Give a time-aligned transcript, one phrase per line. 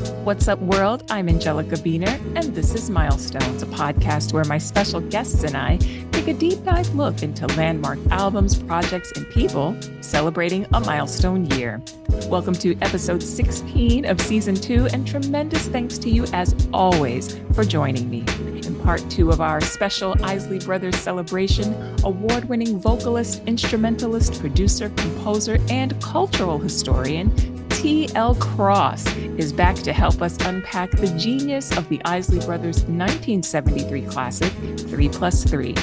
[0.00, 1.04] What's up, world?
[1.10, 5.76] I'm Angelika Beener, and this is Milestones, a podcast where my special guests and I
[6.10, 11.82] take a deep dive look into landmark albums, projects, and people celebrating a milestone year.
[12.28, 17.62] Welcome to episode 16 of season two, and tremendous thanks to you, as always, for
[17.62, 18.24] joining me.
[18.66, 25.58] In part two of our special Isley Brothers celebration, award winning vocalist, instrumentalist, producer, composer,
[25.68, 27.49] and cultural historian
[27.80, 28.34] T.L.
[28.34, 29.06] Cross
[29.38, 35.08] is back to help us unpack the genius of the Isley Brothers' 1973 classic, 3
[35.08, 35.74] Plus 3.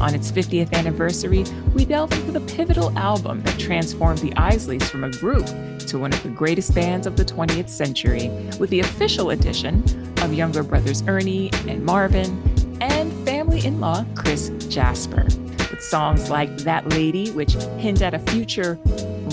[0.00, 1.42] On its 50th anniversary,
[1.74, 5.44] we delve into the pivotal album that transformed the Isleys from a group
[5.88, 8.28] to one of the greatest bands of the 20th century,
[8.60, 9.82] with the official addition
[10.18, 12.40] of younger brothers Ernie and Marvin,
[12.80, 15.24] and family in law Chris Jasper.
[15.24, 18.78] With songs like That Lady, which hint at a future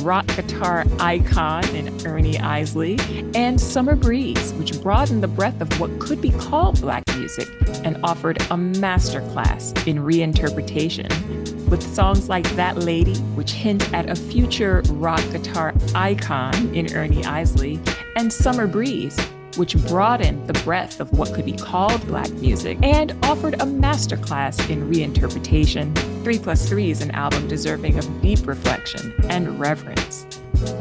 [0.01, 2.97] rock guitar icon in Ernie Isley,
[3.35, 7.47] and Summer Breeze, which broadened the breadth of what could be called black music
[7.83, 11.09] and offered a masterclass in reinterpretation.
[11.69, 17.23] With songs like That Lady, which hint at a future rock guitar icon in Ernie
[17.25, 17.79] Isley,
[18.15, 19.17] and Summer Breeze,
[19.57, 24.69] which broadened the breadth of what could be called black music and offered a masterclass
[24.69, 25.95] in reinterpretation.
[26.23, 30.25] 3 Plus 3 is an album deserving of deep reflection and reverence.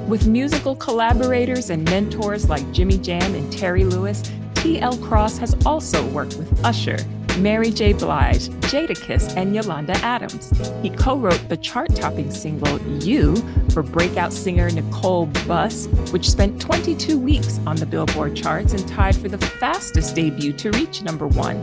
[0.09, 4.23] With musical collaborators and mentors like Jimmy Jam and Terry Lewis,
[4.55, 4.97] T.L.
[4.99, 6.99] Cross has also worked with Usher,
[7.39, 7.93] Mary J.
[7.93, 10.53] Blige, Jadakiss, and Yolanda Adams.
[10.83, 13.37] He co wrote the chart topping single You
[13.71, 19.17] for breakout singer Nicole Bus, which spent 22 weeks on the Billboard charts and tied
[19.17, 21.57] for the fastest debut to reach number one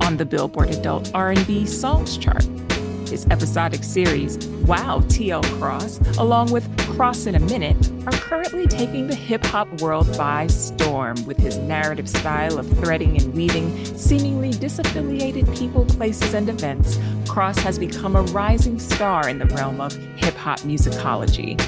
[0.00, 2.44] on the Billboard Adult R&B Songs chart.
[3.10, 5.42] His episodic series, Wow T.L.
[5.42, 10.46] Cross, along with Cross in a Minute, are currently taking the hip hop world by
[10.46, 17.00] storm with his narrative style of threading and weaving seemingly disaffiliated people, places, and events.
[17.28, 21.58] Cross has become a rising star in the realm of hip hop musicology.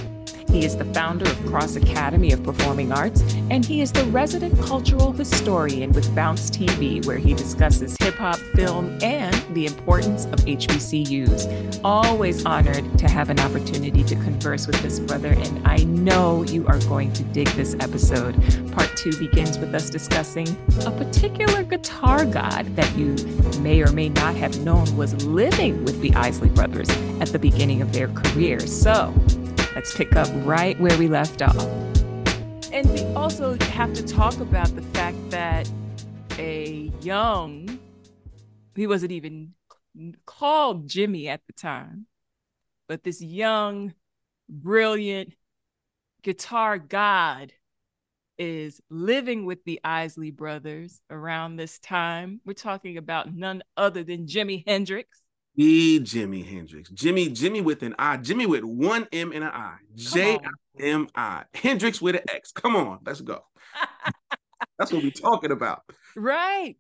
[0.53, 4.61] He is the founder of Cross Academy of Performing Arts, and he is the resident
[4.61, 10.41] cultural historian with Bounce TV, where he discusses hip hop, film, and the importance of
[10.41, 11.81] HBCUs.
[11.83, 16.67] Always honored to have an opportunity to converse with this brother, and I know you
[16.67, 18.35] are going to dig this episode.
[18.73, 20.49] Part two begins with us discussing
[20.85, 23.15] a particular guitar god that you
[23.61, 26.91] may or may not have known was living with the Isley brothers
[27.23, 28.61] at the beginning of their career.
[28.61, 29.15] So,
[29.75, 31.57] Let's pick up right where we left off.
[32.73, 35.71] And we also have to talk about the fact that
[36.39, 37.79] a young,
[38.77, 39.55] he wasn't even
[40.27, 42.07] called Jimmy at the time,
[42.87, 43.95] but this young,
[44.47, 45.33] brilliant
[46.23, 47.55] guitar god
[48.37, 52.43] is living with the Isley brothers around this time.
[52.45, 55.22] We're talking about none other than Jimi Hendrix.
[55.55, 56.91] The Jimi Hendrix.
[56.91, 58.17] Jimi, Jimi with an I.
[58.17, 59.77] Jimi with one M and an I.
[59.95, 60.39] J
[60.79, 61.45] M I.
[61.53, 62.53] Hendrix with an X.
[62.53, 63.45] Come on, let's go.
[64.79, 65.83] That's what we're talking about.
[66.17, 66.77] Right.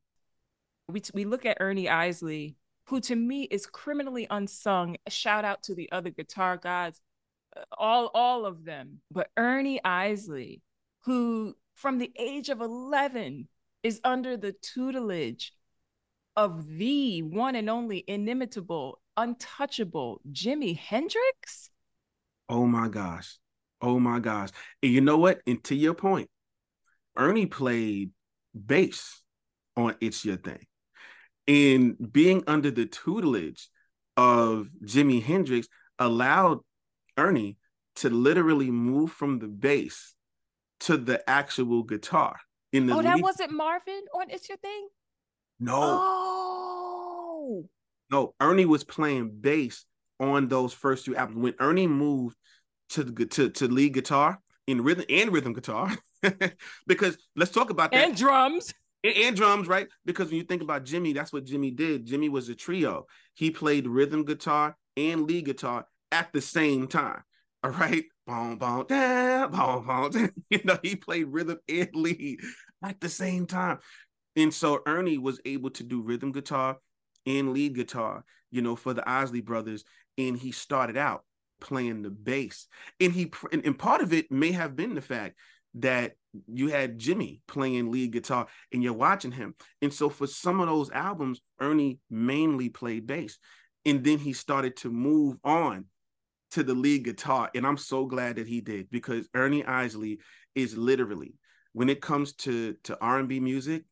[0.89, 2.57] We, we look at Ernie Isley,
[2.87, 4.97] who to me is criminally unsung.
[5.09, 7.01] Shout out to the other guitar gods,
[7.57, 9.01] uh, all, all of them.
[9.11, 10.63] But Ernie Isley,
[11.05, 13.49] who from the age of 11
[13.83, 15.53] is under the tutelage
[16.37, 21.71] of the one and only inimitable, untouchable Jimi Hendrix?
[22.49, 23.39] Oh my gosh.
[23.81, 24.51] Oh my gosh.
[24.83, 25.41] And you know what?
[25.47, 26.31] And to your point,
[27.17, 28.11] Ernie played
[28.55, 29.23] bass
[29.77, 30.67] on It's Your Thing.
[31.49, 33.69] And being under the tutelage
[34.17, 35.67] of Jimi Hendrix
[35.99, 36.61] allowed
[37.17, 37.59] Ernie
[37.97, 40.15] to literally move from the bass
[40.81, 42.37] to the actual guitar.
[42.73, 44.89] In the oh, that lead- wasn't Marvin on It's Your Thing?
[45.63, 45.79] No.
[45.81, 47.69] Oh.
[48.11, 49.85] No, Ernie was playing bass
[50.19, 51.39] on those first two albums.
[51.39, 52.37] When Ernie moved
[52.91, 55.97] to the to, to lead guitar in rhythm and rhythm guitar,
[56.87, 58.09] because let's talk about that.
[58.09, 58.75] And drums.
[59.05, 59.87] And, and, drums, right?
[60.05, 62.09] Because when you think about Jimi, that's what Jimi did.
[62.09, 63.07] Jimi was a trio.
[63.35, 67.23] He played rhythm guitar and lead guitar at the same time.
[67.63, 68.05] All right.
[68.27, 70.31] Boom, boom, down, boom, boom, down.
[70.51, 72.41] You know, he played rhythm and lead
[72.85, 73.79] at the same time.
[74.37, 76.79] And so Ernie was able to do rhythm guitar
[77.27, 79.85] and lead guitar, you know, for the Isley brothers.
[80.19, 81.25] And he started out
[81.61, 82.67] playing the bass.
[83.01, 85.39] And he and, and part of it may have been the fact
[85.75, 86.13] that
[86.53, 89.55] you had Jimi playing lead guitar and you're watching him.
[89.81, 93.39] And so for some of those albums, Ernie mainly played bass.
[93.85, 95.87] And then he started to move on
[96.53, 97.51] to the lead guitar.
[97.55, 100.21] And I'm so glad that he did because Ernie Isley
[100.55, 101.35] is literally
[101.73, 103.85] when it comes to to R&B music,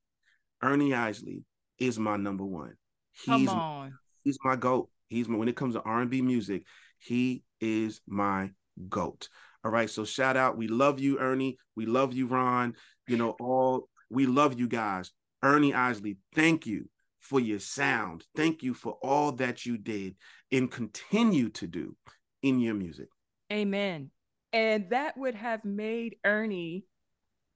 [0.62, 1.45] Ernie Isley
[1.79, 2.75] is my number one.
[3.12, 3.99] He's Come on.
[4.23, 4.91] he's my goat.
[5.09, 6.65] He's my when it comes to R&B music,
[6.99, 8.51] he is my
[8.89, 9.29] goat.
[9.65, 9.91] All right.
[9.91, 10.57] So shout out.
[10.57, 11.59] We love you, Ernie.
[11.77, 12.75] We love you, Ron.
[13.07, 15.11] You know, all we love you guys.
[15.43, 16.89] Ernie Isley, thank you
[17.21, 18.25] for your sound.
[18.37, 20.17] Thank you for all that you did
[20.53, 21.97] and continue to do
[22.43, 23.09] in your music.
[23.53, 24.11] Amen.
[24.53, 26.85] And that would have made Ernie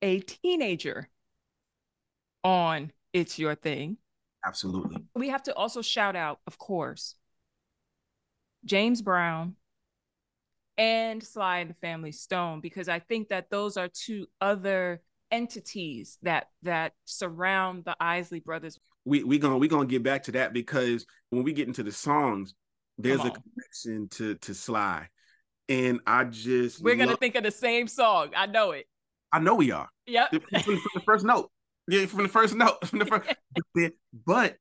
[0.01, 1.09] a teenager
[2.44, 3.96] on It's Your Thing.
[4.46, 5.02] Absolutely.
[5.14, 7.17] We have to also shout out, of course,
[8.64, 9.56] James Brown
[10.76, 15.00] and Sly and the Family Stone, because I think that those are two other
[15.31, 18.79] entities that that surround the Isley brothers.
[19.05, 21.93] We we gonna we gonna get back to that because when we get into the
[21.93, 22.55] songs,
[22.99, 25.08] there's a connection to to Sly,
[25.69, 28.31] and I just We're gonna think of the same song.
[28.37, 28.87] I know it.
[29.32, 30.31] I know we are Yep.
[30.31, 31.50] the first note.
[31.88, 32.86] Yeah, from the first note.
[32.86, 33.92] From the first, but, then-
[34.26, 34.56] but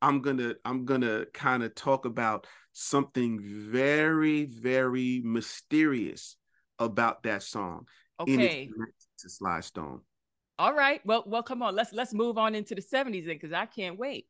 [0.00, 6.36] I'm gonna I'm gonna kind of talk about something very very mysterious
[6.78, 7.86] about that song
[8.20, 8.68] Okay.
[9.18, 10.00] to Sly Stone.
[10.60, 11.00] All right.
[11.04, 11.74] Well, well, come on.
[11.74, 14.26] Let's let's move on into the 70s then, because I can't wait.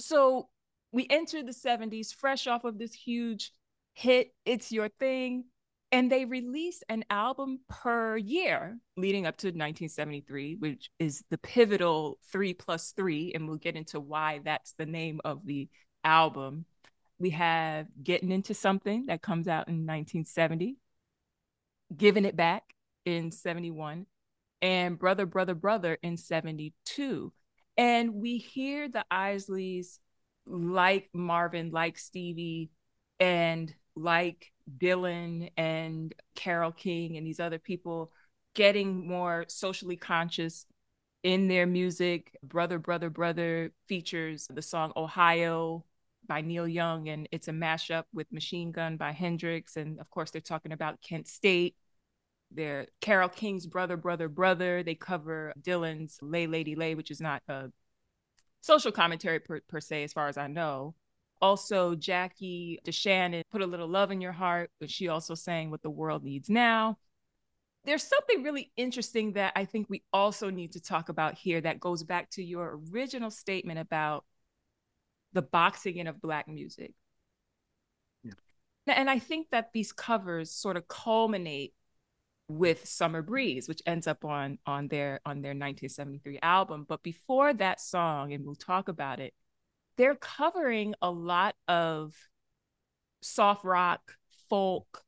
[0.00, 0.48] So
[0.92, 3.52] we entered the 70s fresh off of this huge
[3.92, 5.44] hit, It's Your Thing.
[5.90, 12.18] And they released an album per year leading up to 1973, which is the pivotal
[12.30, 13.32] three plus three.
[13.34, 15.68] And we'll get into why that's the name of the
[16.04, 16.66] album.
[17.18, 20.76] We have Getting Into Something that comes out in 1970,
[21.96, 22.64] Giving It Back
[23.06, 24.06] in 71,
[24.60, 27.32] and Brother, Brother, Brother in 72.
[27.76, 29.98] And we hear the Isleys
[30.46, 32.70] like Marvin, like Stevie,
[33.20, 38.12] and like Dylan and Carole King and these other people
[38.54, 40.66] getting more socially conscious
[41.22, 42.36] in their music.
[42.42, 45.84] Brother, Brother, Brother features the song Ohio
[46.26, 49.76] by Neil Young, and it's a mashup with Machine Gun by Hendrix.
[49.76, 51.76] And of course, they're talking about Kent State.
[52.50, 54.82] They're Carole King's Brother, Brother, Brother.
[54.82, 57.70] They cover Dylan's Lay Lady Lay, which is not a
[58.60, 60.94] social commentary per, per se, as far as I know.
[61.40, 65.82] Also, Jackie DeShannon put a little love in your heart, but she also sang what
[65.82, 66.98] the world needs now.
[67.84, 71.80] There's something really interesting that I think we also need to talk about here that
[71.80, 74.24] goes back to your original statement about
[75.32, 76.92] the boxing in of Black music.
[78.24, 78.32] Yeah.
[78.86, 81.72] And I think that these covers sort of culminate
[82.48, 86.86] with Summer Breeze, which ends up on on their on their 1973 album.
[86.88, 89.34] But before that song, and we'll talk about it,
[89.98, 92.14] they're covering a lot of
[93.20, 94.00] soft rock,
[94.48, 95.02] folk,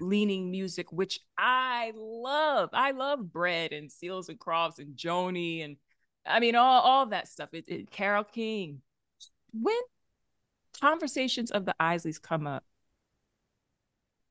[0.00, 2.70] leaning music, which I love.
[2.72, 5.76] I love Bread and Seals and Crofts and Joni and
[6.26, 7.48] I mean all all that stuff.
[7.52, 8.82] It, it Carole King.
[9.52, 9.76] When
[10.80, 12.64] conversations of the Isleys come up,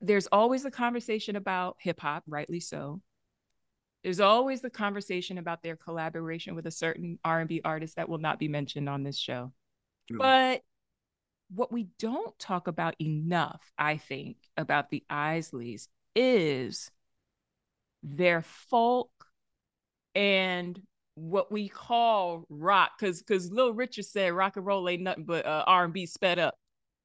[0.00, 3.00] there's always a conversation about hip hop, rightly so.
[4.04, 8.38] There's always the conversation about their collaboration with a certain R&B artist that will not
[8.38, 9.52] be mentioned on this show.
[10.12, 10.18] Mm.
[10.18, 10.62] But
[11.54, 16.90] what we don't talk about enough, I think, about the Isleys is
[18.02, 19.10] their folk
[20.14, 20.80] and
[21.14, 25.46] what we call rock, because because Lil Richard said rock and roll ain't nothing but
[25.46, 26.54] uh, R&B sped up.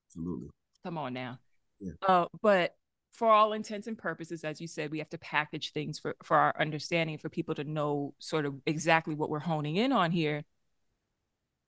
[0.10, 0.50] Absolutely.
[0.84, 1.40] Come on now.
[1.80, 1.94] Yeah.
[2.08, 2.76] Uh, but
[3.12, 6.38] for all intents and purposes, as you said, we have to package things for for
[6.38, 10.44] our understanding for people to know sort of exactly what we're honing in on here.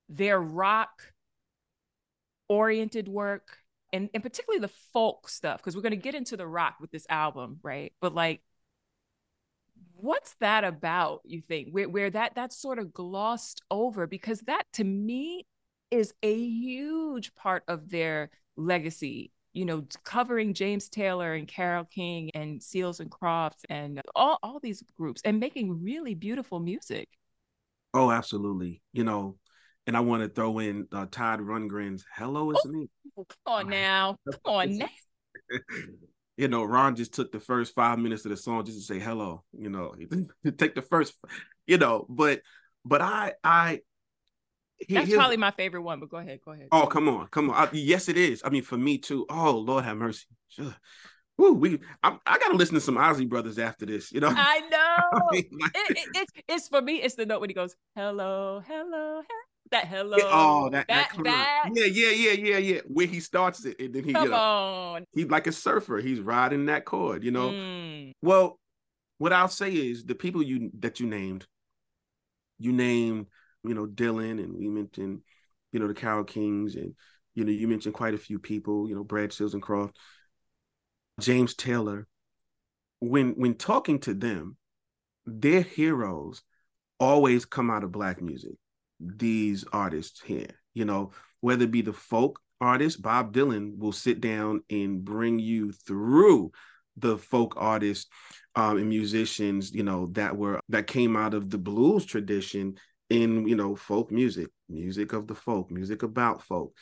[0.08, 1.13] Their rock
[2.48, 3.58] oriented work
[3.92, 6.90] and, and particularly the folk stuff, because we're going to get into the rock with
[6.90, 7.92] this album, right?
[8.00, 8.42] But like,
[9.94, 14.06] what's that about, you think, where, where that that's sort of glossed over?
[14.06, 15.46] Because that to me
[15.90, 19.30] is a huge part of their legacy.
[19.52, 24.58] You know, covering James Taylor and Carole King and Seals and Crofts and all, all
[24.58, 27.08] these groups and making really beautiful music.
[27.94, 28.82] Oh, absolutely.
[28.92, 29.36] You know,
[29.86, 33.68] and I want to throw in uh, Todd Rundgren's "Hello, It's Me." Oh, come on
[33.70, 34.16] now.
[34.30, 34.88] Come on now.
[36.36, 38.98] you know, Ron just took the first five minutes of the song just to say
[39.00, 39.44] hello.
[39.52, 39.94] You know,
[40.58, 41.14] take the first,
[41.66, 42.40] you know, but
[42.84, 43.80] but I I
[44.88, 46.40] That's probably my favorite one, but go ahead.
[46.44, 46.68] Go ahead.
[46.72, 47.68] Oh, come on, come on.
[47.68, 48.42] I- yes, it is.
[48.44, 49.26] I mean, for me too.
[49.28, 50.24] Oh, Lord have mercy.
[50.48, 50.74] Sure.
[51.36, 51.80] Woo, we.
[52.02, 54.12] I, I got to listen to some Isley Brothers after this.
[54.12, 54.32] You know.
[54.34, 55.18] I know.
[55.28, 57.02] I mean, like- it, it, it's it's for me.
[57.02, 59.34] It's the note when he goes, "Hello, hello, he-"
[59.70, 61.70] that hello." oh, that that, that, that.
[61.74, 62.80] yeah, yeah, yeah, yeah, yeah.
[62.86, 65.04] Where he starts it, and then he, Come on.
[65.12, 65.98] he's like a surfer.
[65.98, 67.24] He's riding that chord.
[67.24, 67.50] You know.
[67.50, 68.58] Mm, Well,
[69.18, 71.46] what I'll say is the people you that you named,
[72.58, 73.26] you named,
[73.62, 75.20] you know, Dylan and we mentioned,
[75.72, 76.94] you know, the Carole Kings and
[77.34, 79.96] you know, you mentioned quite a few people, you know, Bread Seals and Croft,
[81.20, 82.06] James Taylor.
[83.00, 84.56] When when talking to them,
[85.26, 86.42] their heroes
[87.00, 88.52] always come out of black music.
[89.00, 94.20] These artists here, you know, whether it be the folk artist, Bob Dylan will sit
[94.20, 96.52] down and bring you through
[96.96, 98.08] the folk artists
[98.54, 102.76] um, and musicians, you know, that were that came out of the blues tradition
[103.10, 106.74] in you know folk music, music of the folk, music about folk,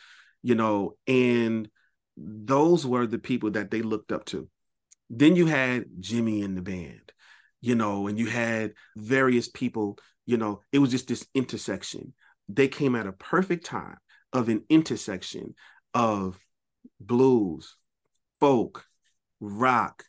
[0.43, 1.69] you know, and
[2.17, 4.49] those were the people that they looked up to.
[5.09, 7.13] Then you had Jimmy in the band,
[7.61, 12.15] you know, and you had various people, you know, it was just this intersection.
[12.49, 13.97] They came at a perfect time
[14.33, 15.55] of an intersection
[15.95, 16.39] of
[17.01, 17.77] blues,
[18.41, 18.87] folk,
[19.41, 20.05] rock,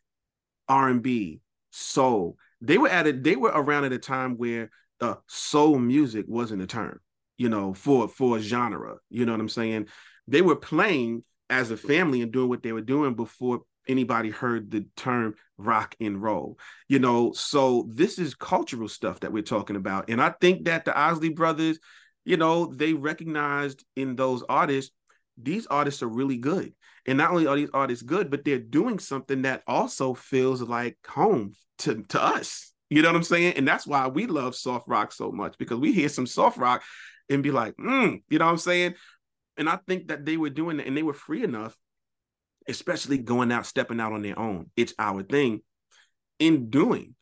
[0.68, 1.42] R&B,
[1.72, 2.38] soul.
[2.62, 4.70] They were at it, they were around at a time where
[5.02, 7.00] uh, soul music wasn't a term,
[7.38, 8.96] you know, for for a genre.
[9.10, 9.88] You know what I'm saying?
[10.28, 14.72] They were playing as a family and doing what they were doing before anybody heard
[14.72, 16.58] the term rock and roll.
[16.88, 20.10] You know, so this is cultural stuff that we're talking about.
[20.10, 21.80] And I think that the Isley brothers,
[22.26, 24.92] you know, they recognized in those artists,
[25.38, 26.74] these artists are really good.
[27.06, 30.98] And not only are these artists good, but they're doing something that also feels like
[31.06, 32.72] home to, to us.
[32.90, 33.56] You know what I'm saying?
[33.58, 36.84] And that's why we love soft rock so much because we hear some soft rock
[37.30, 38.96] and be like, mm, you know what I'm saying?
[39.58, 41.76] And I think that they were doing it and they were free enough,
[42.68, 44.70] especially going out, stepping out on their own.
[44.76, 45.62] It's our thing
[46.40, 47.16] in doing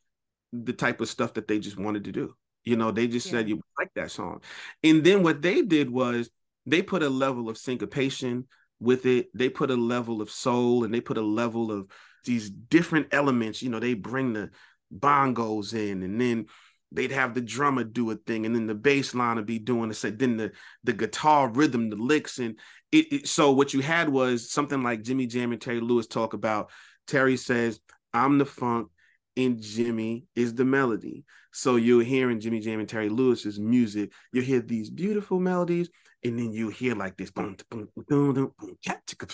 [0.53, 2.35] the type of stuff that they just wanted to do.
[2.63, 3.31] You know, they just yeah.
[3.31, 4.41] said you like that song.
[4.83, 6.29] And then what they did was
[6.65, 8.47] they put a level of syncopation
[8.79, 9.29] with it.
[9.33, 11.87] They put a level of soul and they put a level of
[12.25, 13.61] these different elements.
[13.61, 14.51] You know, they bring the
[14.93, 16.45] bongos in and then
[16.91, 19.89] they'd have the drummer do a thing and then the bass line would be doing
[19.89, 20.51] the same then the
[20.83, 22.59] the guitar rhythm the licks and
[22.91, 26.33] it, it, so what you had was something like jimmy jam and terry lewis talk
[26.33, 26.69] about
[27.07, 27.79] terry says
[28.13, 28.89] i'm the funk
[29.37, 31.23] and jimmy is the melody.
[31.53, 34.11] So you're hearing jimmy jam and terry lewis's music.
[34.31, 35.89] You hear these beautiful melodies
[36.23, 38.77] and then you hear like this boom, boom, boom, boom, boom,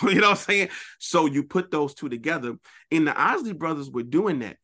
[0.04, 0.70] you know what i'm saying?
[1.00, 2.56] So you put those two together
[2.92, 4.58] and the isley brothers were doing that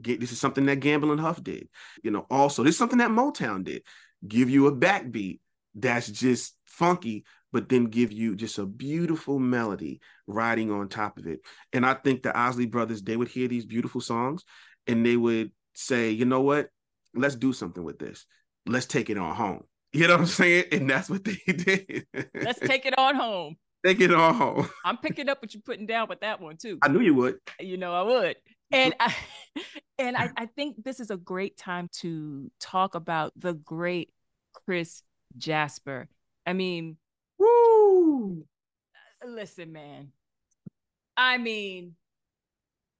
[0.00, 1.68] this is something that Gamble and Huff did.
[2.02, 3.82] You know, also this is something that Motown did.
[4.26, 5.40] Give you a backbeat
[5.74, 11.26] that's just funky, but then give you just a beautiful melody riding on top of
[11.26, 11.40] it.
[11.72, 14.44] And I think the Isley brothers, they would hear these beautiful songs
[14.86, 16.68] and they would say, you know what?
[17.14, 18.26] Let's do something with this.
[18.66, 19.62] Let's take it on home.
[19.92, 20.66] You know what I'm saying?
[20.70, 22.06] And that's what they did.
[22.32, 23.56] Let's take it on home.
[23.84, 24.68] Take it on home.
[24.84, 26.78] I'm picking up what you're putting down with that one too.
[26.80, 27.38] I knew you would.
[27.58, 28.36] You know I would
[28.72, 29.14] and I,
[29.98, 34.12] and I, I think this is a great time to talk about the great
[34.52, 35.02] Chris
[35.36, 36.08] Jasper.
[36.46, 36.96] I mean,
[37.38, 38.46] woo!
[39.26, 40.12] Listen, man.
[41.16, 41.96] I mean,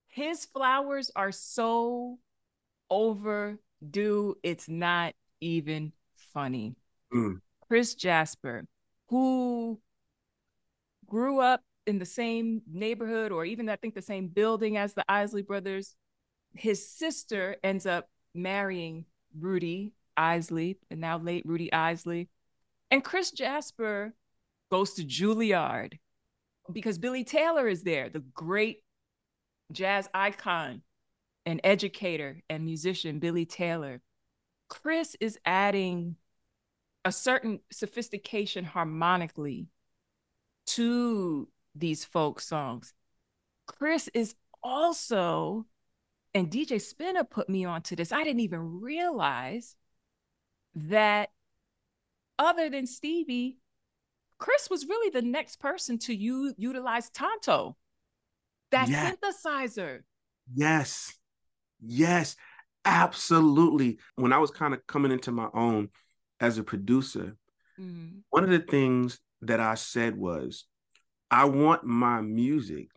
[0.07, 2.19] his flowers are so
[2.89, 4.35] overdue.
[4.43, 5.93] It's not even
[6.33, 6.75] funny.
[7.13, 7.39] Mm.
[7.67, 8.65] Chris Jasper,
[9.07, 9.79] who
[11.07, 15.05] grew up in the same neighborhood or even I think the same building as the
[15.11, 15.95] Isley brothers.
[16.55, 19.05] His sister ends up marrying
[19.37, 22.29] Rudy Isley, and now late Rudy Isley.
[22.89, 24.13] And Chris Jasper
[24.71, 25.99] goes to Juilliard
[26.71, 28.83] because Billy Taylor is there, the great
[29.73, 30.81] jazz icon
[31.45, 34.01] and educator and musician, Billy Taylor.
[34.69, 36.15] Chris is adding
[37.03, 39.67] a certain sophistication harmonically
[40.67, 42.93] to these folk songs.
[43.65, 45.65] Chris is also,
[46.33, 48.11] and DJ Spinna put me onto this.
[48.11, 49.75] I didn't even realize
[50.75, 51.29] that
[52.37, 53.57] other than Stevie,
[54.37, 57.77] Chris was really the next person to u- utilize Tonto,
[58.71, 59.15] that yes.
[59.15, 59.99] synthesizer.
[60.53, 61.13] Yes.
[61.79, 62.35] Yes.
[62.83, 63.99] Absolutely.
[64.15, 65.89] When I was kind of coming into my own
[66.39, 67.35] as a producer,
[67.79, 68.19] mm-hmm.
[68.29, 70.65] one of the things that I said was
[71.31, 72.89] I want my music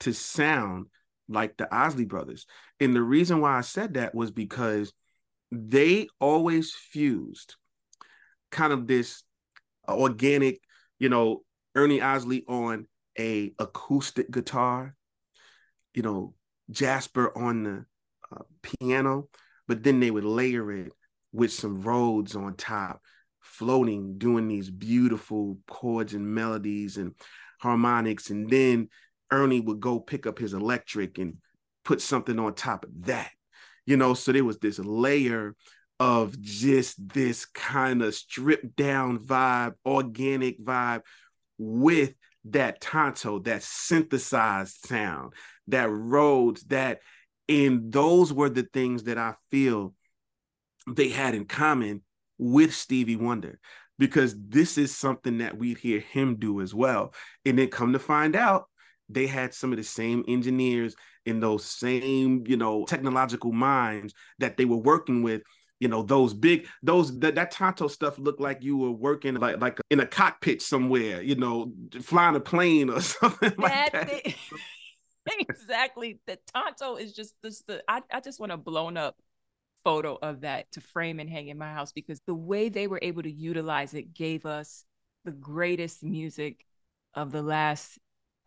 [0.00, 0.86] to sound
[1.28, 2.46] like the Isley brothers.
[2.78, 4.92] And the reason why I said that was because
[5.50, 7.56] they always fused
[8.50, 9.22] kind of this
[9.88, 10.60] organic,
[10.98, 11.42] you know,
[11.74, 12.86] Ernie Isley on
[13.18, 14.94] a acoustic guitar,
[15.94, 16.34] you know,
[16.70, 17.84] Jasper on the
[18.30, 19.28] uh, piano,
[19.66, 20.92] but then they would layer it
[21.32, 23.00] with some Rhodes on top,
[23.40, 27.14] floating, doing these beautiful chords and melodies and
[27.62, 28.88] harmonics, and then
[29.30, 31.36] Ernie would go pick up his electric and
[31.84, 33.30] put something on top of that.
[33.86, 35.54] you know, so there was this layer
[35.98, 41.02] of just this kind of stripped down vibe, organic vibe
[41.58, 42.14] with
[42.46, 45.32] that Tonto, that synthesized sound,
[45.68, 47.00] that Rhodes, that
[47.48, 49.94] and those were the things that I feel
[50.88, 52.02] they had in common
[52.38, 53.60] with Stevie Wonder
[54.02, 57.14] because this is something that we'd hear him do as well.
[57.44, 58.64] And then come to find out,
[59.08, 64.56] they had some of the same engineers in those same, you know, technological minds that
[64.56, 65.42] they were working with.
[65.78, 69.60] You know, those big, those that, that Tonto stuff looked like you were working like
[69.60, 74.08] like in a cockpit somewhere, you know, flying a plane or something like that.
[74.08, 74.34] They,
[75.48, 76.18] exactly.
[76.26, 79.14] The Tonto is just this the I, I just want to blown up
[79.84, 83.00] photo of that to frame and hang in my house because the way they were
[83.02, 84.84] able to utilize it gave us
[85.24, 86.64] the greatest music
[87.14, 87.98] of the last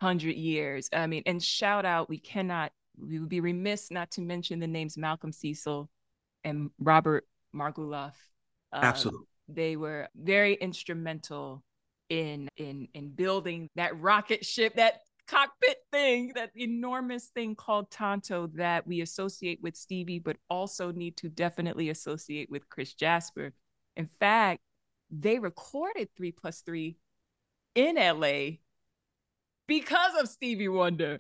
[0.02, 0.90] hundred years.
[0.94, 4.68] I mean, and shout out, we cannot, we would be remiss not to mention the
[4.68, 5.90] names Malcolm Cecil
[6.44, 7.26] and Robert
[7.56, 8.14] Margouleff.
[8.72, 9.26] Uh, Absolutely.
[9.48, 11.64] They were very instrumental
[12.10, 18.48] in in in building that rocket ship, that cockpit thing, that enormous thing called Tonto
[18.56, 23.54] that we associate with Stevie, but also need to definitely associate with Chris Jasper.
[23.96, 24.62] In fact,
[25.10, 26.98] they recorded three plus three
[27.76, 28.58] in LA
[29.68, 31.20] because of Stevie Wonder.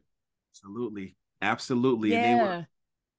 [0.51, 1.15] Absolutely.
[1.41, 2.11] Absolutely.
[2.11, 2.21] Yeah.
[2.21, 2.67] They were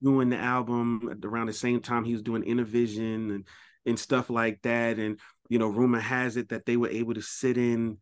[0.02, 3.44] doing the album around the same time he was doing Innervision and
[3.86, 4.98] and stuff like that.
[4.98, 7.96] And you know, rumor has it that they were able to sit in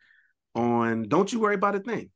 [0.56, 2.10] on Don't You Worry About a Thing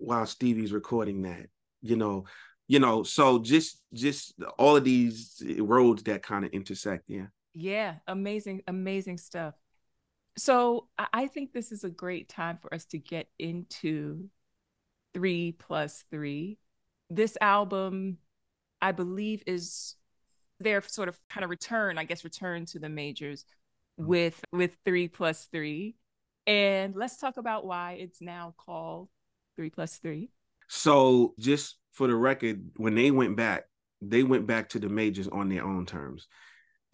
[0.00, 1.46] while Stevie's recording that.
[1.82, 2.24] You know,
[2.68, 7.04] you know, so just just all of these roads that kind of intersect.
[7.08, 7.26] Yeah.
[7.52, 9.54] Yeah, amazing, amazing stuff.
[10.36, 14.28] So I think this is a great time for us to get into
[15.12, 16.58] three plus three.
[17.08, 18.18] This album,
[18.80, 19.96] I believe, is
[20.60, 23.44] their sort of kind of return, I guess, return to the majors
[23.96, 25.96] with with three plus three.
[26.46, 29.08] And let's talk about why it's now called
[29.60, 30.30] three plus three.
[30.68, 33.64] So just for the record, when they went back,
[34.00, 36.28] they went back to the majors on their own terms.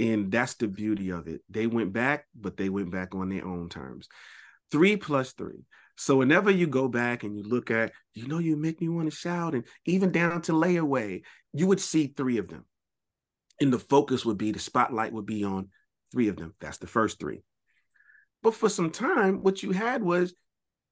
[0.01, 1.43] And that's the beauty of it.
[1.49, 4.09] They went back, but they went back on their own terms.
[4.73, 5.63] Three plus three.
[5.97, 9.09] So whenever you go back and you look at, you know, you make me want
[9.09, 12.65] to shout, and even down to layaway, you would see three of them.
[13.61, 15.69] And the focus would be, the spotlight would be on
[16.11, 16.53] three of them.
[16.61, 17.45] That's the first three.
[18.43, 20.35] But for some time, what you had was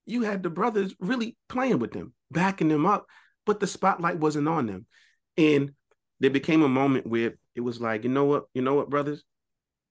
[0.07, 3.07] you had the brothers really playing with them, backing them up,
[3.47, 4.87] but the spotlight wasn't on them.
[5.37, 5.73] And
[6.21, 9.25] there became a moment where it was like, you know what, you know what, brothers,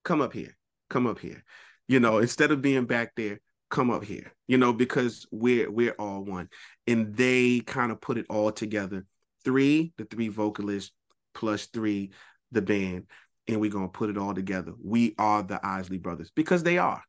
[0.03, 0.55] come up here,
[0.89, 1.43] come up here.
[1.87, 5.93] You know, instead of being back there, come up here, you know, because we're we're
[5.93, 6.47] all one.
[6.87, 9.05] And they kind of put it all together.
[9.43, 10.91] Three, the three vocalists,
[11.33, 12.11] plus three,
[12.51, 13.07] the band,
[13.47, 14.73] and we're gonna put it all together.
[14.81, 17.03] We are the Isley brothers because they are.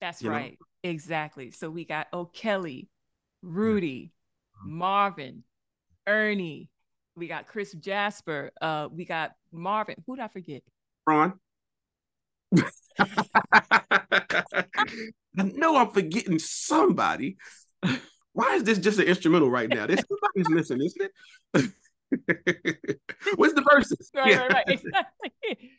[0.00, 0.58] That's right.
[0.60, 0.66] Know?
[0.82, 1.50] Exactly.
[1.50, 2.88] So we got O'Kelly,
[3.42, 4.12] Rudy,
[4.58, 4.78] mm-hmm.
[4.78, 5.44] Marvin,
[6.06, 6.70] Ernie.
[7.16, 8.50] We got Chris Jasper.
[8.60, 9.96] Uh, we got Marvin.
[10.06, 10.62] Who did I forget?
[11.06, 11.34] Ron.
[12.98, 13.04] I
[15.36, 17.36] know I'm forgetting somebody.
[18.32, 19.86] Why is this just an instrumental right now?
[19.86, 21.10] This somebody's missing, isn't
[21.54, 21.54] it?
[23.36, 24.10] What's the verses?
[24.14, 24.38] Right, yeah.
[24.38, 24.68] right, right.
[24.68, 25.70] Exactly.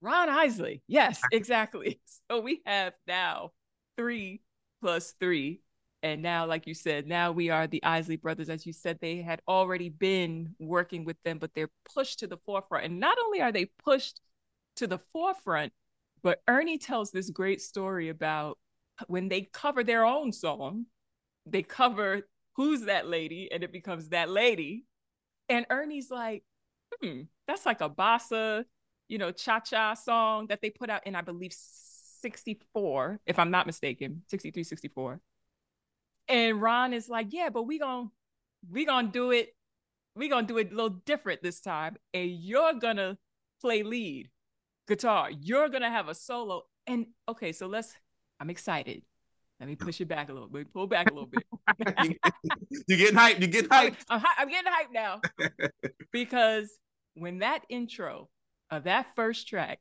[0.00, 0.82] Ron Isley.
[0.86, 2.00] Yes, exactly.
[2.28, 3.52] So we have now
[3.96, 4.42] three
[4.80, 5.60] plus three.
[6.02, 8.48] And now, like you said, now we are the Isley brothers.
[8.48, 12.36] As you said, they had already been working with them, but they're pushed to the
[12.36, 12.84] forefront.
[12.84, 14.20] And not only are they pushed
[14.76, 15.72] to the forefront,
[16.22, 18.58] but Ernie tells this great story about
[19.08, 20.86] when they cover their own song,
[21.44, 22.22] they cover
[22.54, 23.50] Who's That Lady?
[23.52, 24.84] And it becomes That Lady.
[25.48, 26.44] And Ernie's like,
[27.00, 28.64] hmm, that's like a bossa,
[29.08, 31.54] you know, cha cha song that they put out in, I believe,
[32.20, 35.20] 64, if I'm not mistaken, 63, 64.
[36.28, 38.08] And Ron is like, yeah, but we gonna
[38.70, 39.54] we gonna do it,
[40.14, 41.96] we gonna do it a little different this time.
[42.12, 43.18] And you're gonna
[43.60, 44.30] play lead
[44.88, 45.30] guitar.
[45.30, 46.62] You're gonna have a solo.
[46.86, 47.94] And okay, so let's.
[48.38, 49.02] I'm excited.
[49.60, 50.72] Let me push it back a little bit.
[50.72, 51.44] Pull back a little bit.
[52.86, 53.40] You're getting hyped.
[53.40, 53.96] You're getting hyped.
[54.10, 55.20] I'm, I'm getting hyped now
[56.12, 56.70] because
[57.14, 58.28] when that intro
[58.70, 59.78] of that first track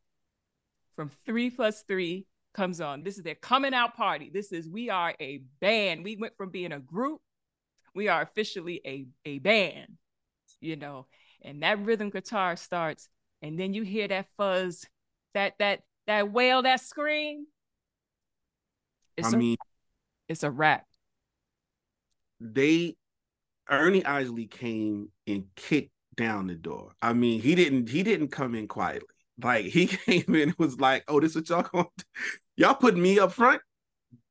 [0.95, 4.31] from three plus three comes on, this is their coming out party.
[4.33, 6.03] This is we are a band.
[6.03, 7.21] We went from being a group,
[7.93, 9.97] we are officially a a band.
[10.61, 11.07] You know,
[11.41, 13.09] and that rhythm guitar starts,
[13.41, 14.85] and then you hear that fuzz
[15.33, 17.45] that that that wail, that scream.
[19.17, 19.57] It's I a, mean,
[20.27, 20.85] it's a rap.
[22.39, 22.95] They
[23.69, 26.93] Ernie Isley came and kicked down the door.
[27.01, 29.07] I mean, he didn't he didn't come in quietly.
[29.41, 31.87] Like he came in and was like, "Oh, this is what y'all going
[32.55, 33.61] y'all putting me up front?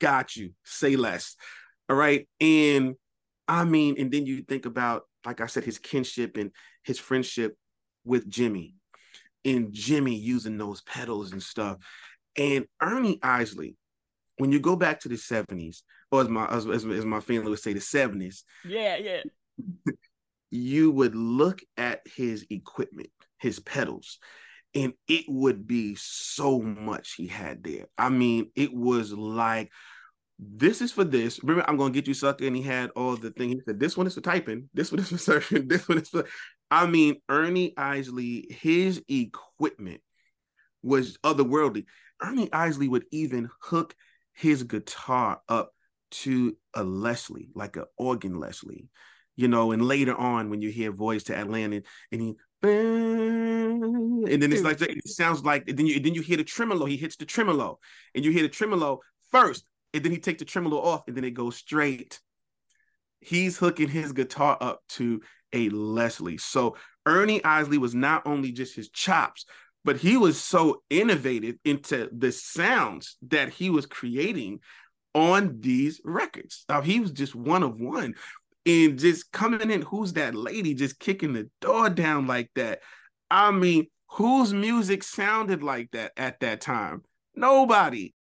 [0.00, 0.52] Got you.
[0.64, 1.36] Say less."
[1.88, 2.94] All right, and
[3.46, 6.50] I mean, and then you think about, like I said, his kinship and
[6.82, 7.56] his friendship
[8.04, 8.74] with Jimi,
[9.44, 11.78] and Jimi using those pedals and stuff,
[12.36, 13.76] and Ernie Isley.
[14.38, 17.50] When you go back to the seventies, or as my as, as, as my family
[17.50, 18.44] would say, the seventies.
[18.64, 19.22] Yeah, yeah.
[20.50, 24.18] you would look at his equipment, his pedals,
[24.74, 27.86] and it would be so much he had there.
[27.96, 29.70] I mean, it was like,
[30.38, 31.42] this is for this.
[31.42, 33.50] Remember, I'm gonna get you sucker, and he had all the thing.
[33.50, 34.68] He said, "This one is for typing.
[34.74, 35.68] This one is for surfing.
[35.68, 36.26] This one is for."
[36.70, 40.00] I mean, Ernie Isley, his equipment
[40.82, 41.86] was otherworldly.
[42.20, 43.94] Ernie Isley would even hook
[44.32, 45.72] his guitar up
[46.10, 48.88] to a Leslie, like an organ Leslie
[49.36, 54.52] you know, and later on when you hear Voyage to Atlantis and he and then
[54.52, 57.26] it's like it sounds like then you then you hear the tremolo, he hits the
[57.26, 57.78] tremolo,
[58.14, 59.00] and you hear the tremolo
[59.30, 62.20] first, and then he takes the tremolo off, and then it goes straight.
[63.20, 65.22] He's hooking his guitar up to
[65.52, 66.38] a Leslie.
[66.38, 69.46] So Ernie Isley was not only just his chops,
[69.84, 74.60] but he was so innovative into the sounds that he was creating
[75.14, 76.64] on these records.
[76.68, 78.14] Uh, he was just one of one
[78.66, 82.80] and just coming in, who's that lady just kicking the door down like that?
[83.30, 87.02] I mean, whose music sounded like that at that time?
[87.34, 88.14] Nobody.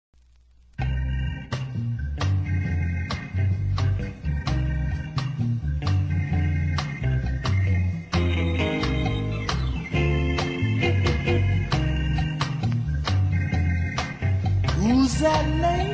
[14.77, 15.90] Who's that lady?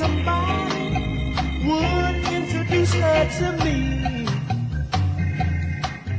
[0.00, 0.94] Somebody
[1.68, 4.26] would introduce her to me.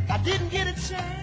[0.08, 1.21] I didn't get a chance.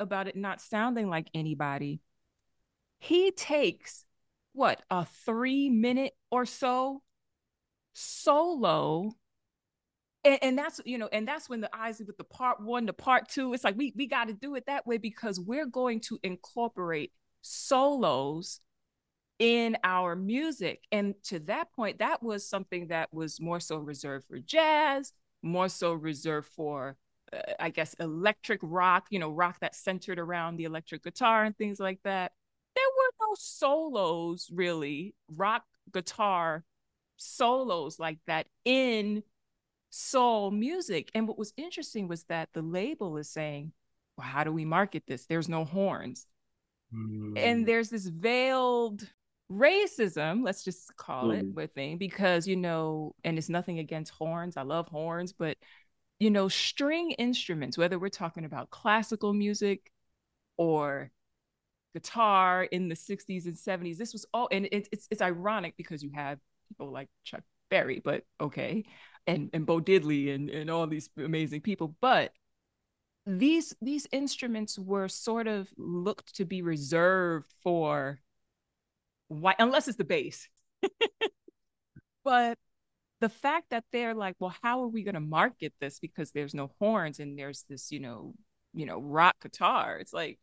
[0.00, 2.00] About it not sounding like anybody,
[2.98, 4.04] he takes
[4.52, 7.02] what a three minute or so
[7.92, 9.12] solo
[10.24, 12.92] and, and, that's you know and that's when the eyes with the part one to
[12.92, 16.00] part two it's like we we got to do it that way because we're going
[16.00, 18.60] to incorporate solos
[19.38, 20.82] in our music.
[20.92, 25.70] And to that point that was something that was more so reserved for jazz more
[25.70, 26.96] so reserved for
[27.58, 31.78] I guess, electric rock, you know, rock that's centered around the electric guitar and things
[31.78, 32.32] like that.
[32.74, 36.64] There were no solos really, rock guitar
[37.16, 39.22] solos like that in
[39.90, 41.10] soul music.
[41.14, 43.72] And what was interesting was that the label is saying,
[44.16, 45.26] well, how do we market this?
[45.26, 46.26] There's no horns.
[46.94, 47.38] Mm.
[47.38, 49.08] And there's this veiled
[49.50, 51.40] racism, let's just call mm.
[51.40, 54.56] it with me, because, you know, and it's nothing against horns.
[54.56, 55.56] I love horns, but
[56.20, 59.90] you know, string instruments, whether we're talking about classical music
[60.56, 61.10] or
[61.94, 66.02] guitar in the 60s and 70s, this was all, and it, it's, it's ironic because
[66.02, 68.84] you have people like Chuck Berry, but okay,
[69.26, 71.96] and, and Bo Diddley and, and all these amazing people.
[72.00, 72.32] But
[73.26, 78.18] these these instruments were sort of looked to be reserved for
[79.28, 80.48] white unless it's the bass
[82.24, 82.58] but
[83.20, 86.54] the fact that they're like, well, how are we going to market this because there's
[86.54, 88.34] no horns and there's this, you know,
[88.74, 89.98] you know, rock guitar.
[89.98, 90.38] It's like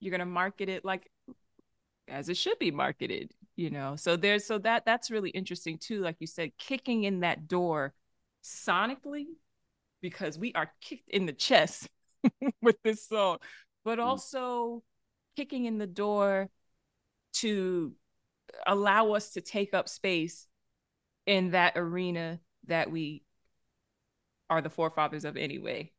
[0.00, 1.08] you're going to market it like
[2.08, 3.32] as it should be marketed.
[3.56, 3.96] you know.
[3.96, 6.00] So there's so that that's really interesting too.
[6.00, 7.92] Like you said, kicking in that door
[8.42, 9.26] sonically,
[10.00, 11.88] because we are kicked in the chest
[12.62, 13.38] with this song,
[13.84, 14.02] but Mm.
[14.02, 14.82] also
[15.36, 16.48] kicking in the door
[17.34, 17.94] to
[18.66, 20.46] allow us to take up space
[21.26, 23.22] in that arena that we
[24.50, 25.90] are the forefathers of anyway.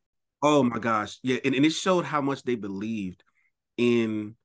[0.42, 1.20] Oh my gosh.
[1.24, 1.38] Yeah.
[1.44, 3.24] And, and it showed how much they believed
[3.78, 4.36] in,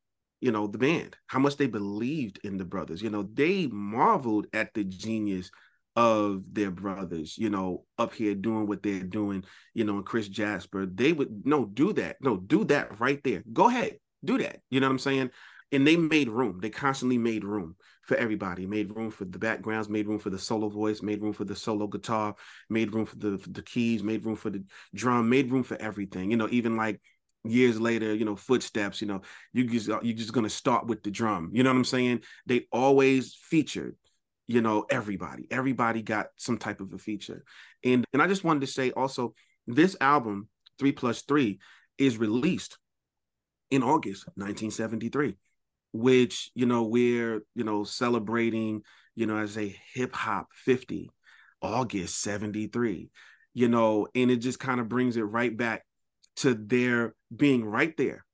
[0.41, 3.03] you know, the band, how much they believed in the brothers.
[3.03, 5.51] You know, they marveled at the genius
[5.97, 10.29] of their brothers, you know, up here doing what they're doing, you know, and Chris
[10.29, 10.87] Jasper.
[10.87, 12.19] They would no do that.
[12.21, 13.43] No, do that right there.
[13.53, 13.99] Go ahead.
[14.25, 14.61] Do that.
[14.71, 15.31] You know what I'm saying?
[15.73, 16.61] And they made room.
[16.63, 17.75] They constantly made room
[18.09, 18.67] for everybody.
[18.67, 21.55] Made room for the backgrounds, made room for the solo voice, made room for the
[21.55, 22.35] solo guitar,
[22.71, 25.77] made room for the for the keys, made room for the drum, made room for
[25.81, 26.31] everything.
[26.31, 27.03] You know, even like
[27.45, 29.21] years later, you know, footsteps, you know,
[29.53, 31.51] you just uh, you're just gonna start with the drum.
[31.53, 32.23] You know what I'm saying?
[32.47, 33.95] They always featured,
[34.47, 35.47] you know, everybody.
[35.51, 37.45] Everybody got some type of a feature.
[37.85, 39.35] And and I just wanted to say also,
[39.67, 41.59] this album, three plus three,
[41.99, 42.79] is released
[43.71, 45.37] in August 1973
[45.93, 48.83] which you know we're you know celebrating
[49.15, 51.11] you know as a hip hop 50
[51.63, 53.11] august 73
[53.55, 55.85] you know and it just kind of brings it right back
[56.37, 58.25] to their being right there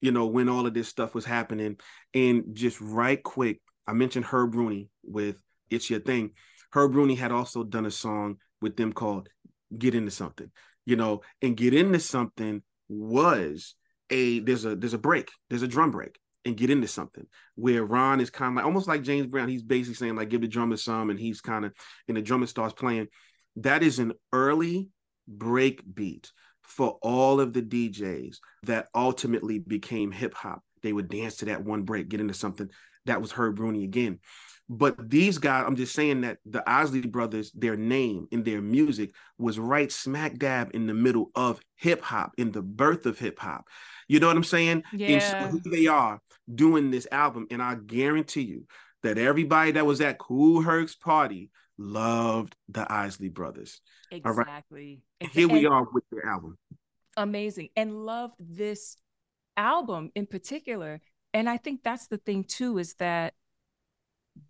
[0.00, 1.76] you know when all of this stuff was happening.
[2.14, 6.30] And just right quick i mentioned herb rooney with it's your thing.
[6.72, 9.28] Herb rooney had also done a song with them called
[9.76, 10.50] get into something
[10.84, 13.74] you know and get into something was
[14.10, 17.84] a there's a there's a break there's a drum break and get into something where
[17.84, 19.48] Ron is kind of like almost like James Brown.
[19.48, 21.72] He's basically saying like give the drummer some, and he's kind of
[22.08, 23.08] and the drummer starts playing.
[23.56, 24.88] That is an early
[25.28, 26.30] break beat
[26.62, 30.62] for all of the DJs that ultimately became hip hop.
[30.82, 32.70] They would dance to that one break, get into something.
[33.06, 34.20] That was Herb Rooney again.
[34.68, 39.12] But these guys, I'm just saying that the Isley brothers, their name and their music
[39.38, 43.38] was right smack dab in the middle of hip hop, in the birth of hip
[43.38, 43.68] hop.
[44.08, 44.84] You know what I'm saying?
[44.92, 45.08] Yeah.
[45.08, 46.20] And so they are
[46.52, 47.46] doing this album.
[47.50, 48.66] And I guarantee you
[49.02, 53.80] that everybody that was at Kool Herc's party loved the Isley brothers.
[54.12, 54.22] Right.
[54.24, 55.02] Exactly.
[55.20, 56.56] Exa- here we are with their album.
[57.16, 57.70] Amazing.
[57.76, 58.96] And loved this
[59.56, 61.00] album in particular.
[61.34, 63.34] And I think that's the thing too, is that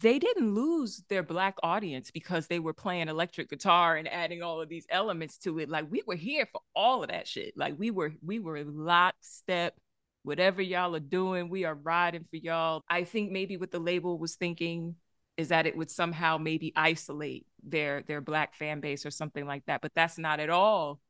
[0.01, 4.61] they didn't lose their black audience because they were playing electric guitar and adding all
[4.61, 5.68] of these elements to it.
[5.68, 7.55] Like we were here for all of that shit.
[7.57, 9.75] Like we were, we were lockstep.
[10.22, 12.83] Whatever y'all are doing, we are riding for y'all.
[12.88, 14.96] I think maybe what the label was thinking
[15.37, 19.64] is that it would somehow maybe isolate their their black fan base or something like
[19.66, 19.83] that.
[19.83, 21.01] But that's not at all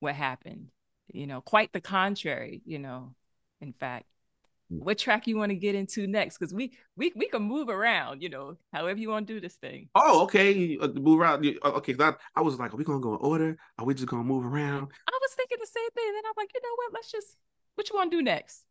[0.00, 0.68] what happened.
[1.12, 3.14] You know, quite the contrary, you know,
[3.62, 4.06] in fact
[4.68, 8.20] what track you want to get into next because we we we can move around
[8.22, 10.76] you know however you want to do this thing Oh, okay.
[10.80, 11.38] Uh, move around.
[11.46, 13.56] okay uh, Okay, I, I was like, are we gonna go in order?
[13.78, 14.88] Are we just gonna move around?
[15.08, 17.36] i was thinking the same thing then i'm like you know what let's just
[17.76, 18.64] what you want to do next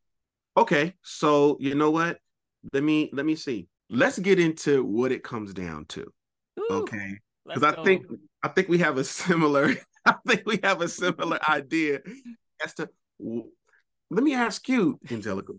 [0.57, 2.19] Okay, so you know what?
[2.71, 3.67] Let me let me see.
[3.89, 6.01] Let's get into what it comes down to.
[6.59, 7.83] Ooh, Okay, because I go.
[7.83, 8.05] think
[8.41, 11.99] I think we have a similar I think we have a similar idea
[12.63, 12.89] as to.
[14.09, 15.53] Let me ask you, Angelika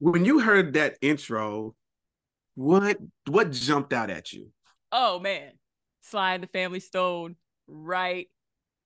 [0.00, 1.74] when you heard that intro,
[2.54, 4.50] what what jumped out at you?
[4.92, 5.52] oh man.
[6.02, 7.36] Sly and the family stone
[7.66, 8.28] right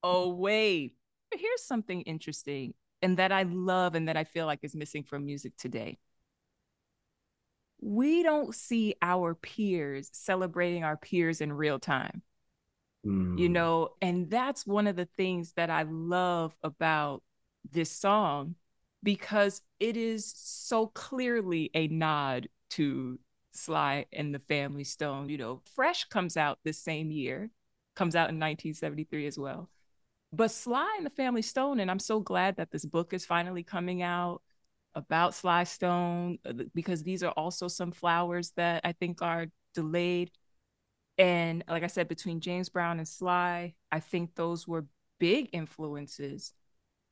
[0.02, 0.94] away.
[1.30, 5.04] But here's something interesting and that i love and that i feel like is missing
[5.04, 5.98] from music today.
[7.80, 12.22] We don't see our peers celebrating our peers in real time
[13.34, 17.22] you Mm, know and that's one of the things that i love about
[17.70, 18.54] this song
[19.02, 23.18] because it is so clearly a nod to
[23.52, 27.50] sly and the family stone you know fresh comes out this same year
[27.94, 29.68] comes out in 1973 as well.
[30.32, 33.62] But sly and the family stone and i'm so glad that this book is finally
[33.62, 34.40] coming out
[34.94, 40.30] about sly stone uh, because these are also some flowers that i think are delayed.
[41.18, 44.86] And like I said, between James Brown and Sly, I think those were
[45.18, 46.52] big influences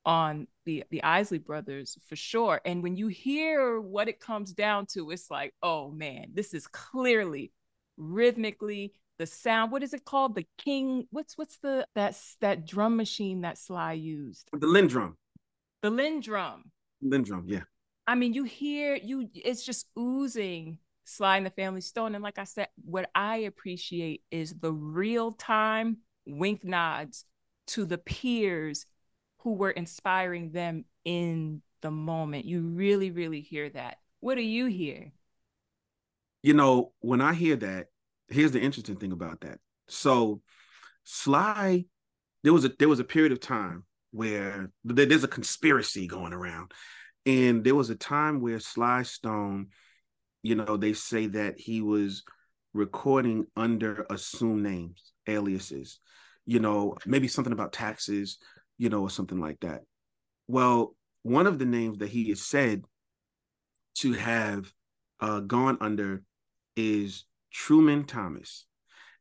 [0.05, 2.61] on the the Isley brothers for sure.
[2.65, 6.67] And when you hear what it comes down to, it's like, oh man, this is
[6.67, 7.53] clearly
[7.97, 9.71] rhythmically the sound.
[9.71, 10.35] What is it called?
[10.35, 11.07] The King.
[11.11, 14.49] What's what's the that's that drum machine that Sly used?
[14.53, 15.15] the LinnDrum,
[15.83, 16.63] The LinnDrum.
[17.05, 17.63] LinnDrum, yeah.
[18.07, 22.15] I mean, you hear you, it's just oozing Sly and the Family Stone.
[22.15, 27.25] And like I said, what I appreciate is the real time wink nods
[27.69, 28.87] to the peers
[29.40, 32.44] who were inspiring them in the moment.
[32.44, 33.98] You really, really hear that.
[34.20, 35.12] What do you hear?
[36.42, 37.87] you know, when I hear that,
[38.29, 39.59] here's the interesting thing about that.
[39.88, 40.40] So
[41.05, 41.85] Sly,
[42.42, 46.72] there was a there was a period of time where there's a conspiracy going around.
[47.26, 49.68] And there was a time where Sly Stone,
[50.42, 52.24] you know, they say that he was
[52.72, 56.00] recording under assumed names, aliases,
[56.46, 58.38] you know, maybe something about taxes,
[58.81, 59.83] you know, or something like that.
[60.49, 62.83] Well, one of the names that he is said
[63.97, 64.73] to have
[65.21, 66.23] uh, gone under
[66.77, 68.64] is Truman Thomas.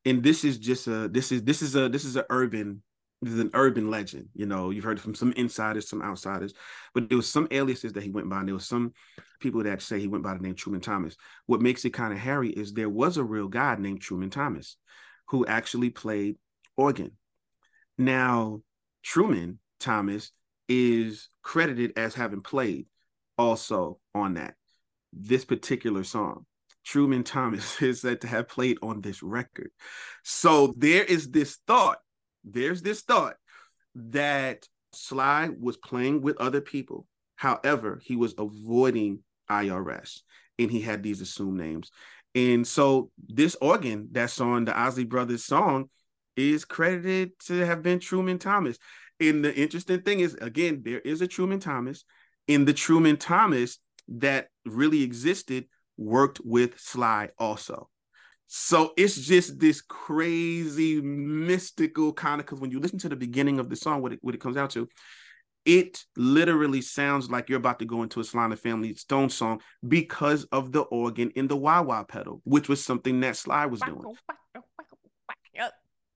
[0.05, 2.81] And this is just a this is this is a this is an urban
[3.21, 4.29] this is an urban legend.
[4.33, 6.53] You know, you've heard from some insiders, some outsiders,
[6.93, 8.93] but there was some aliases that he went by, and there was some
[9.41, 11.17] people that say he went by the name Truman Thomas.
[11.47, 14.77] What makes it kind of hairy is there was a real guy named Truman Thomas
[15.27, 16.37] who actually played
[16.77, 17.11] organ.
[17.97, 18.61] Now,
[19.03, 20.31] Truman Thomas
[20.67, 22.85] is credited as having played
[23.37, 24.55] also on that
[25.13, 26.45] this particular song.
[26.85, 29.71] Truman Thomas is said to have played on this record.
[30.23, 31.99] So there is this thought,
[32.43, 33.35] there's this thought
[33.95, 37.05] that Sly was playing with other people.
[37.35, 40.21] However, he was avoiding IRS
[40.57, 41.91] and he had these assumed names.
[42.35, 45.89] And so this organ that's on the Isley Brothers song
[46.39, 48.77] is credited to have been Truman Thomas.
[49.19, 52.03] And the interesting thing is, again, there is a Truman Thomas.
[52.47, 55.65] In the Truman Thomas that really existed
[55.97, 57.89] worked with Sly also.
[58.47, 63.59] So it's just this crazy mystical kind of because when you listen to the beginning
[63.59, 64.89] of the song, what it, what it comes out to,
[65.65, 69.61] it literally sounds like you're about to go into a Sly and Family Stone song
[69.87, 73.81] because of the organ in the wah wah pedal, which was something that Sly was
[73.81, 74.15] doing.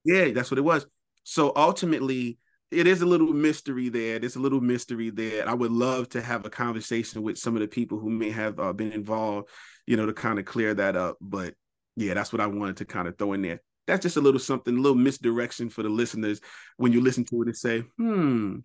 [0.03, 0.85] Yeah, that's what it was.
[1.23, 2.37] So ultimately,
[2.71, 4.19] it is a little mystery there.
[4.19, 5.47] There's a little mystery there.
[5.47, 8.59] I would love to have a conversation with some of the people who may have
[8.59, 9.49] uh, been involved,
[9.85, 11.17] you know, to kind of clear that up.
[11.21, 11.53] But
[11.95, 13.61] yeah, that's what I wanted to kind of throw in there.
[13.85, 16.41] That's just a little something, a little misdirection for the listeners
[16.77, 18.59] when you listen to it and say, hmm,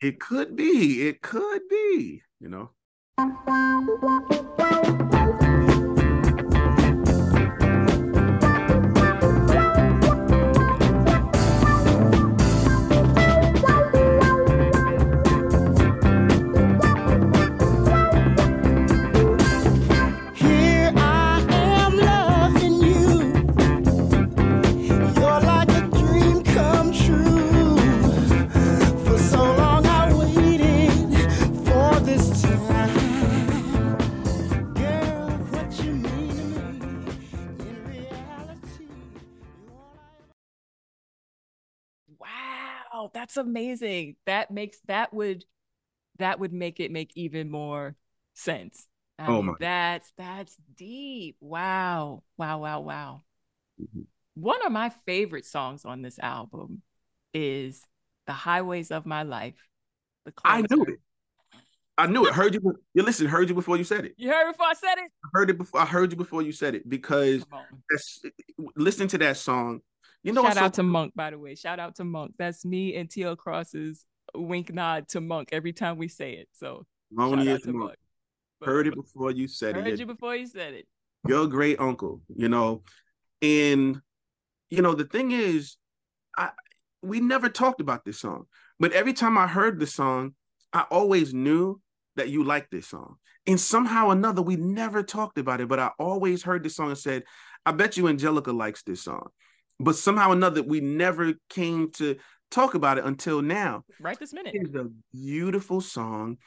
[0.00, 2.70] it could be, it could be, you know.
[42.98, 44.16] Wow, that's amazing.
[44.26, 45.44] That makes that would
[46.18, 47.94] that would make it make even more
[48.34, 48.86] sense.
[49.20, 49.54] I Oh mean, my.
[49.60, 51.36] That's that's deep.
[51.40, 52.24] Wow.
[52.36, 53.20] Wow, wow, wow.
[53.80, 54.06] Mhm.
[54.34, 56.82] One of my favorite songs on this album
[57.32, 57.82] is
[58.26, 59.54] The Highways of My Life.
[60.24, 61.00] The I knew it.
[61.98, 62.34] I knew it.
[62.34, 62.60] Heard you.
[62.94, 63.26] You listen.
[63.28, 64.14] Heard you before you said it.
[64.16, 65.10] You heard before I said it?
[65.24, 65.80] I heard it before.
[65.80, 67.44] I heard you before you said it because
[68.74, 69.82] listening to that song.
[70.22, 71.54] You know, Shout out so- to Monk, by the way.
[71.54, 72.34] Shout out to Monk.
[72.38, 74.04] That's me and TL Cross's
[74.34, 76.48] wink nod to Monk every time we say it.
[76.52, 77.82] So shout Lonely out to Monk.
[77.82, 77.98] Monk.
[78.62, 79.90] Heard it before you said Heard it.
[79.90, 80.86] Heard you before you said it.
[81.26, 82.22] Your great uncle.
[82.34, 82.82] You know,
[83.40, 84.00] and
[84.70, 85.76] you know the thing is,
[86.36, 86.50] I
[87.02, 88.46] we never talked about this song,
[88.80, 90.34] but every time I heard the song,
[90.72, 91.80] I always knew
[92.16, 93.16] that you liked this song.
[93.46, 96.88] And somehow or another, we never talked about it, but I always heard this song
[96.90, 97.22] and said,
[97.64, 99.28] I bet you Angelika likes this song.
[99.80, 102.16] But somehow or another, we never came to
[102.50, 103.84] talk about it until now.
[104.00, 104.54] Right this minute.
[104.54, 106.38] It is a beautiful song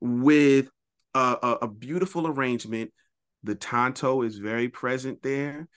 [0.00, 0.70] with
[1.14, 2.92] a, a, a beautiful arrangement.
[3.42, 5.68] The TONTO is very present there.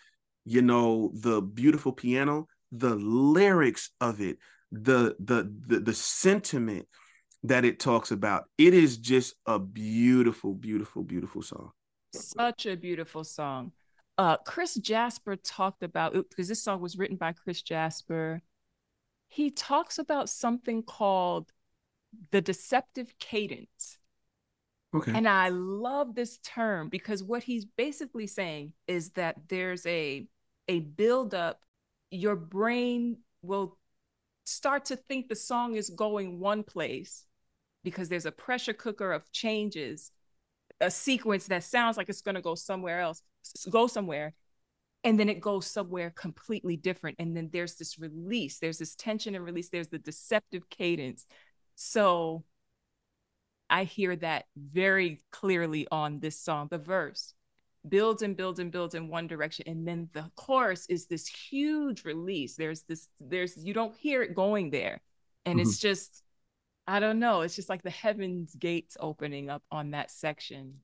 [0.45, 4.37] You know, the beautiful piano, the lyrics of it,
[4.71, 6.87] the the the, the sentiment
[7.43, 8.45] that it talks about.
[8.57, 11.71] It is just a beautiful, beautiful, beautiful song.
[12.13, 13.71] Such a beautiful song.
[14.21, 18.43] Uh, Chris Jasper talked about because this song was written by Chris Jasper.
[19.29, 21.51] He talks about something called
[22.29, 23.97] the deceptive cadence.
[24.93, 25.11] Okay.
[25.15, 30.27] And I love this term because what he's basically saying is that there's a
[30.67, 31.59] a buildup.
[32.11, 33.79] Your brain will
[34.45, 37.25] start to think the song is going one place
[37.83, 40.11] because there's a pressure cooker of changes,
[40.79, 43.23] a sequence that sounds like it's going to go somewhere else,
[43.69, 44.33] go somewhere,
[45.03, 47.17] and then it goes somewhere completely different.
[47.19, 51.25] And then there's this release, there's this tension and release, there's the deceptive cadence.
[51.75, 52.43] So
[53.69, 57.33] I hear that very clearly on this song, the verse.
[57.87, 62.05] builds and builds and builds in one direction and then the chorus is this huge
[62.05, 65.01] release there's this there's you don't hear it going there
[65.47, 65.63] and Mhm.
[65.63, 66.21] it's just
[66.85, 70.83] i don't know it's just like the heavens gates opening up on that section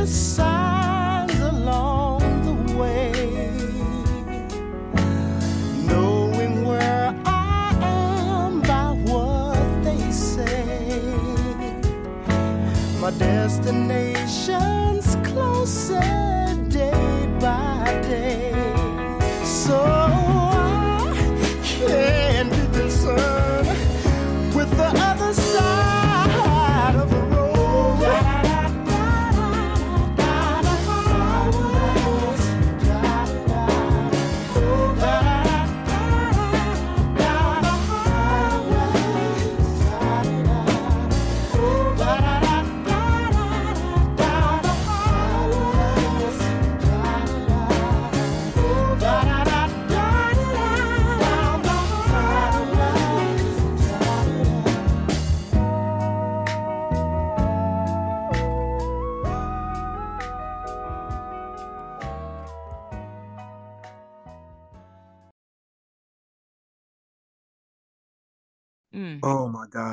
[0.00, 0.49] the signs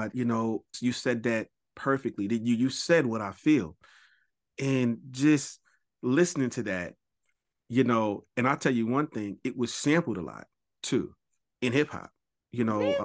[0.10, 0.18] God.
[0.18, 2.28] You know, you said that perfectly.
[2.28, 3.76] That you you said what I feel.
[4.60, 5.60] And just
[6.01, 6.93] listening to that,
[7.70, 10.47] you know, and I'll tell you one thing, it was sampled a lot
[10.84, 11.14] too
[11.62, 12.10] in hip hop.
[12.51, 13.03] You know, uh,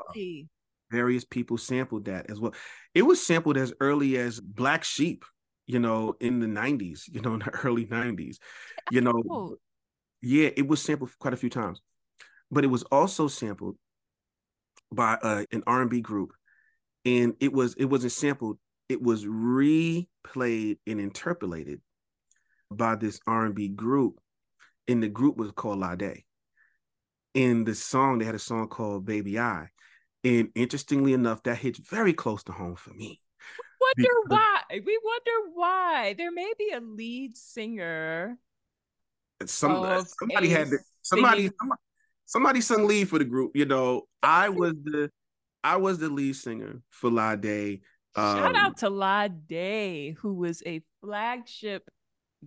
[0.91, 2.55] various people sampled that as well.
[2.95, 5.25] It was sampled as early as Black Sheep,
[5.67, 8.39] you know, in the 90s, you know, in the early 90s.
[8.91, 9.57] You know, Oh,
[10.23, 11.81] yeah, it was sampled quite a few times,
[12.51, 13.77] but it was also sampled
[14.93, 16.33] by uh, an R&B group,
[17.05, 18.59] and it was it wasn't sampled.
[18.89, 21.81] It was replayed and interpolated
[22.71, 24.21] by this R&B group,
[24.89, 26.25] and the group was called Lade.
[27.35, 29.69] In the song, they had a song called "Baby I,"
[30.25, 33.21] and interestingly enough, that hits very close to home for me.
[33.81, 38.39] wonder because- why we wonder why there may be a lead singer
[39.45, 41.81] Some somebody had to, somebody somebody
[42.27, 43.53] somebody sung lead for the group.
[43.57, 45.11] You know, I was the
[45.65, 47.81] I was the lead singer for Lade.
[48.17, 51.89] Shout Um, out to La Day, who was a flagship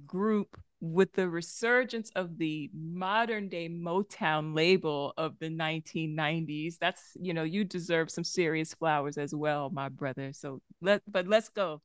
[0.05, 6.77] group with the resurgence of the modern day Motown label of the 1990s.
[6.77, 10.33] That's, you know, you deserve some serious flowers as well, my brother.
[10.33, 11.81] So let, but let's go.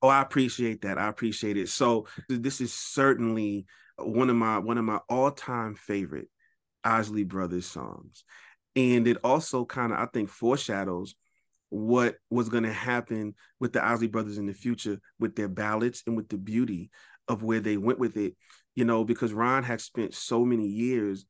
[0.00, 0.96] Oh, I appreciate that.
[0.96, 1.68] I appreciate it.
[1.68, 3.66] So this is certainly
[3.96, 6.28] one of my one of my all-time favorite
[6.84, 8.24] Isley Brothers songs.
[8.78, 11.16] And it also kind of, I think, foreshadows
[11.68, 16.04] what was going to happen with the Isley Brothers in the future with their ballads
[16.06, 16.90] and with the beauty
[17.26, 18.36] of where they went with it.
[18.76, 21.26] You know, because Ron had spent so many years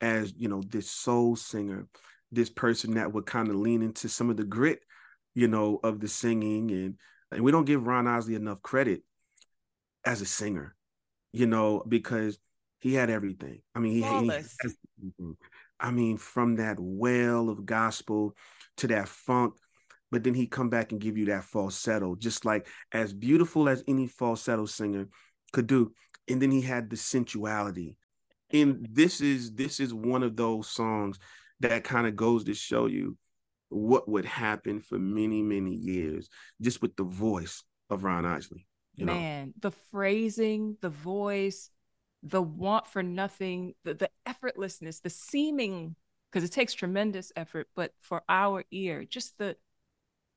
[0.00, 1.86] as, you know, this soul singer,
[2.32, 4.80] this person that would kind of lean into some of the grit,
[5.34, 6.94] you know, of the singing and
[7.30, 9.02] and we don't give Ron Isley enough credit
[10.06, 10.74] as a singer,
[11.32, 12.38] you know, because
[12.78, 13.60] he had everything.
[13.74, 14.30] I mean, he, he.
[15.78, 18.34] I mean, from that well of gospel
[18.78, 19.54] to that funk,
[20.10, 23.82] but then he come back and give you that falsetto, just like as beautiful as
[23.88, 25.08] any falsetto singer
[25.52, 25.92] could do.
[26.28, 27.96] And then he had the sensuality.
[28.52, 31.18] And this is this is one of those songs
[31.60, 33.16] that kind of goes to show you
[33.68, 36.28] what would happen for many, many years
[36.60, 38.66] just with the voice of Ron Isley.
[38.94, 41.70] You know, Man, the phrasing, the voice,
[42.28, 45.94] the want for nothing, the, the effortlessness, the seeming,
[46.30, 49.56] because it takes tremendous effort, but for our ear, just the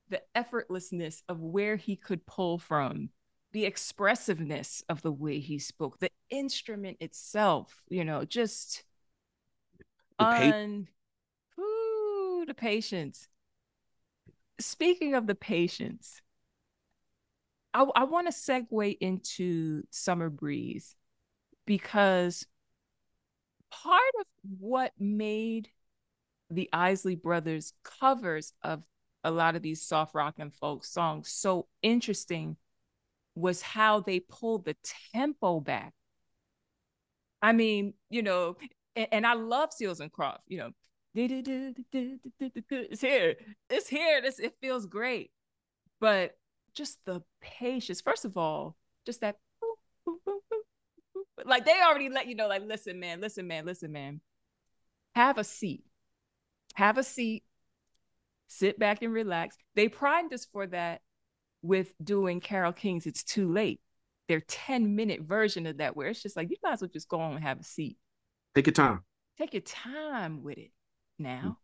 [0.09, 3.09] the effortlessness of where he could pull from,
[3.51, 8.83] the expressiveness of the way he spoke, the instrument itself, you know, just
[10.17, 10.87] The pa- un
[11.59, 13.27] Ooh, the patience.
[14.59, 16.21] Speaking of the patience,
[17.73, 20.95] I, I want to segue into Summer Breeze
[21.69, 22.47] because
[23.69, 24.25] part of
[24.59, 25.69] what made
[26.49, 28.81] the Isley Brothers covers of
[29.23, 32.57] a lot of these soft rock and folk songs so interesting
[33.35, 34.75] was how they pulled the
[35.13, 35.93] tempo back.
[37.39, 38.57] I mean, you know,
[38.95, 40.71] and, and I love Seals and Croft, you know.
[41.13, 43.35] It's here.
[43.69, 44.21] It's here.
[44.23, 45.29] This it feels great.
[45.99, 46.35] But
[46.73, 48.01] just the patience.
[48.01, 49.35] First of all, just that
[51.45, 54.21] like they already let you know, like, listen, man, listen, man, listen, man.
[55.15, 55.83] Have a seat.
[56.75, 57.43] Have a seat.
[58.47, 59.57] Sit back and relax.
[59.75, 61.01] They primed us for that
[61.61, 63.79] with doing Carole King's It's Too Late.
[64.27, 67.09] Their 10 minute version of that, where it's just like, you might as well just
[67.09, 67.97] go on and have a seat.
[68.55, 69.03] Take your time.
[69.37, 70.71] Take your time with it
[71.17, 71.57] now.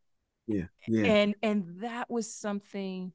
[0.49, 0.57] Mm-hmm.
[0.57, 0.65] Yeah.
[0.87, 1.05] Yeah.
[1.05, 3.11] And and that was something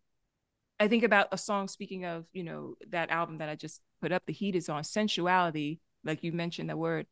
[0.81, 4.13] I think about a song speaking of, you know, that album that I just put
[4.13, 7.07] up, The Heat is on, sensuality, like you mentioned the word.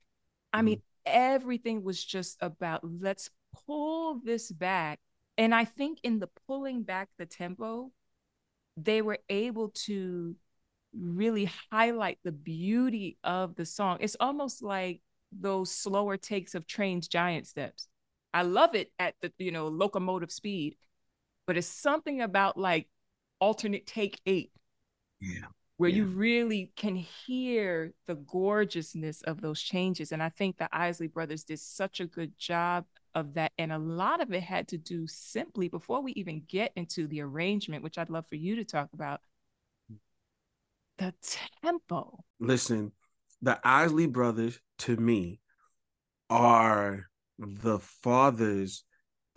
[0.53, 0.63] I Mhm.
[0.63, 3.31] mean, everything was just about let's
[3.67, 5.01] pull this back.
[5.39, 7.93] And I think in the pulling back the tempo,
[8.77, 10.37] they were able to
[10.95, 13.99] really highlight the beauty of the song.
[14.01, 15.01] It's almost like
[15.33, 17.89] those slower takes of Trane's giant steps.
[18.35, 20.77] I love it at the, you know, locomotive speed,
[21.47, 22.89] but it's something about like
[23.41, 24.53] alternate take eight
[25.21, 25.49] yeah.
[25.79, 30.11] Where you really can hear the gorgeousness of those changes.
[30.11, 33.53] And I think the Isley brothers did such a good job of that.
[33.59, 37.21] And a lot of it had to do simply before we even get into the
[37.21, 39.21] arrangement, which I'd love for you to talk about,
[40.99, 41.15] the
[41.63, 42.25] tempo.
[42.41, 42.91] Listen,
[43.41, 45.39] the Isley brothers to me
[46.29, 47.07] are
[47.39, 48.83] the fathers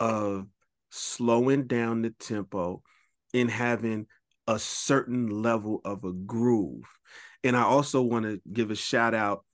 [0.00, 0.48] of
[0.90, 2.82] slowing down the tempo
[3.32, 4.06] and having
[4.46, 6.84] a certain level of a groove.
[7.44, 9.44] And I also want to give a shout out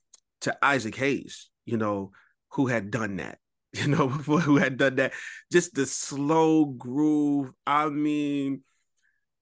[0.41, 2.11] to Isaac Hayes, you know,
[2.51, 3.39] who had done that,
[3.73, 5.13] you know, before who had done that.
[5.51, 7.51] Just the slow groove.
[7.65, 8.63] I mean,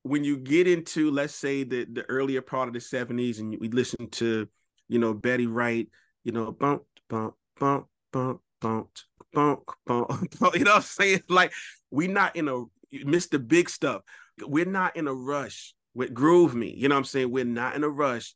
[0.03, 3.69] when you get into, let's say, the, the earlier part of the 70s and we
[3.69, 4.47] listen to,
[4.87, 5.87] you know, Betty Wright,
[6.23, 8.89] you know, bump, bump, bump, bump, bump,
[9.33, 10.09] bump, bump.
[10.55, 11.23] You know what I'm saying?
[11.27, 11.51] Like,
[11.91, 13.45] we're not in a, Mr.
[13.45, 14.01] Big Stuff.
[14.41, 16.73] We're not in a rush with Groove Me.
[16.77, 17.31] You know what I'm saying?
[17.31, 18.35] We're not in a rush.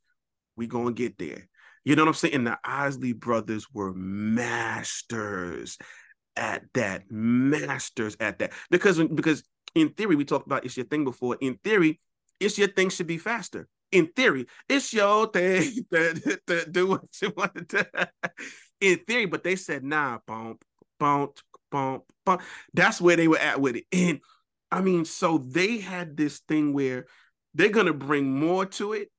[0.56, 1.48] We gonna get there.
[1.84, 2.36] You know what I'm saying?
[2.36, 5.78] And the Isley brothers were masters
[6.36, 8.54] at that, masters at that.
[8.70, 9.44] Because because
[9.76, 11.38] in theory, we talked about it's your thing before.
[11.42, 12.00] In theory,
[12.40, 13.68] it's your thing should be faster.
[13.92, 18.08] In theory, it's your thing to, do what you want to do.
[18.82, 20.64] In theory, but they said, nah, bump,
[21.00, 21.38] bump,
[21.72, 22.42] bump, bump.
[22.74, 23.86] That's where they were at with it.
[23.92, 24.22] And
[24.72, 27.06] I mean, so they had this thing where
[27.54, 29.12] they're gonna bring more to it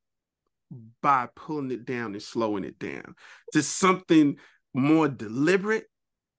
[1.02, 3.14] by pulling it down and slowing it down
[3.52, 4.36] to something
[4.72, 5.86] more deliberate,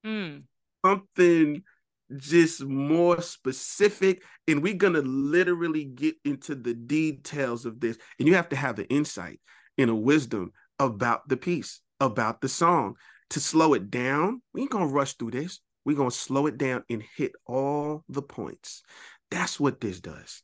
[0.03, 0.43] Mm.
[0.83, 1.63] something
[2.17, 4.23] just more specific.
[4.47, 7.97] And we're gonna literally get into the details of this.
[8.19, 9.39] And you have to have an insight
[9.77, 12.97] and a wisdom about the piece, about the song.
[13.29, 15.61] To slow it down, we ain't gonna rush through this.
[15.85, 18.83] We're gonna slow it down and hit all the points.
[19.29, 20.43] That's what this does.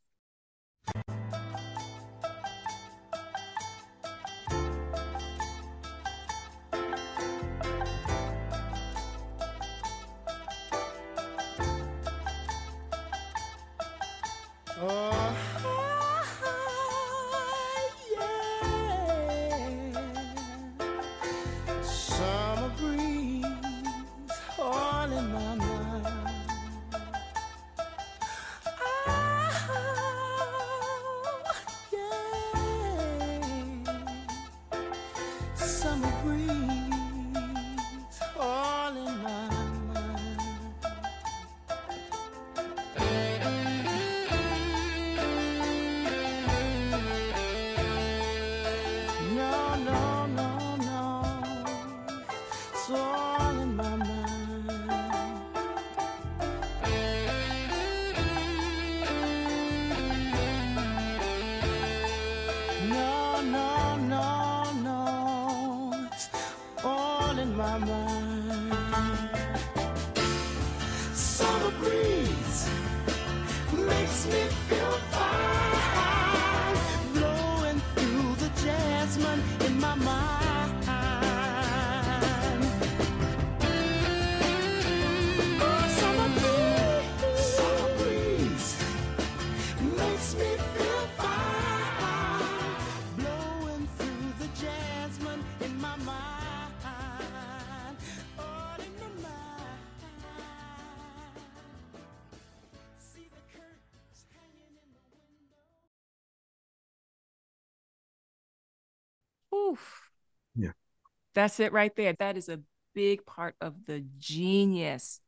[111.40, 112.12] That's it right there.
[112.18, 112.60] That is a
[112.94, 115.20] big part of the genius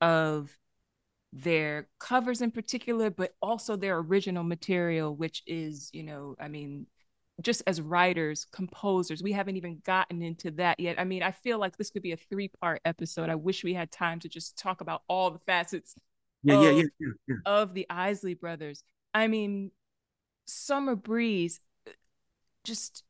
[0.00, 0.56] of
[1.32, 6.86] their covers in particular, but also their original material, which is, you know, I mean,
[7.42, 11.00] just as writers, composers, we haven't even gotten into that yet.
[11.00, 13.28] I mean, I feel like this could be a three part episode.
[13.28, 15.96] I wish we had time to just talk about all the facets
[16.42, 17.36] Yeah, of, yeah, yeah, yeah, yeah.
[17.44, 18.84] of the Isley brothers.
[19.12, 19.72] I mean,
[20.46, 21.60] Summer Breeze,
[22.64, 23.02] just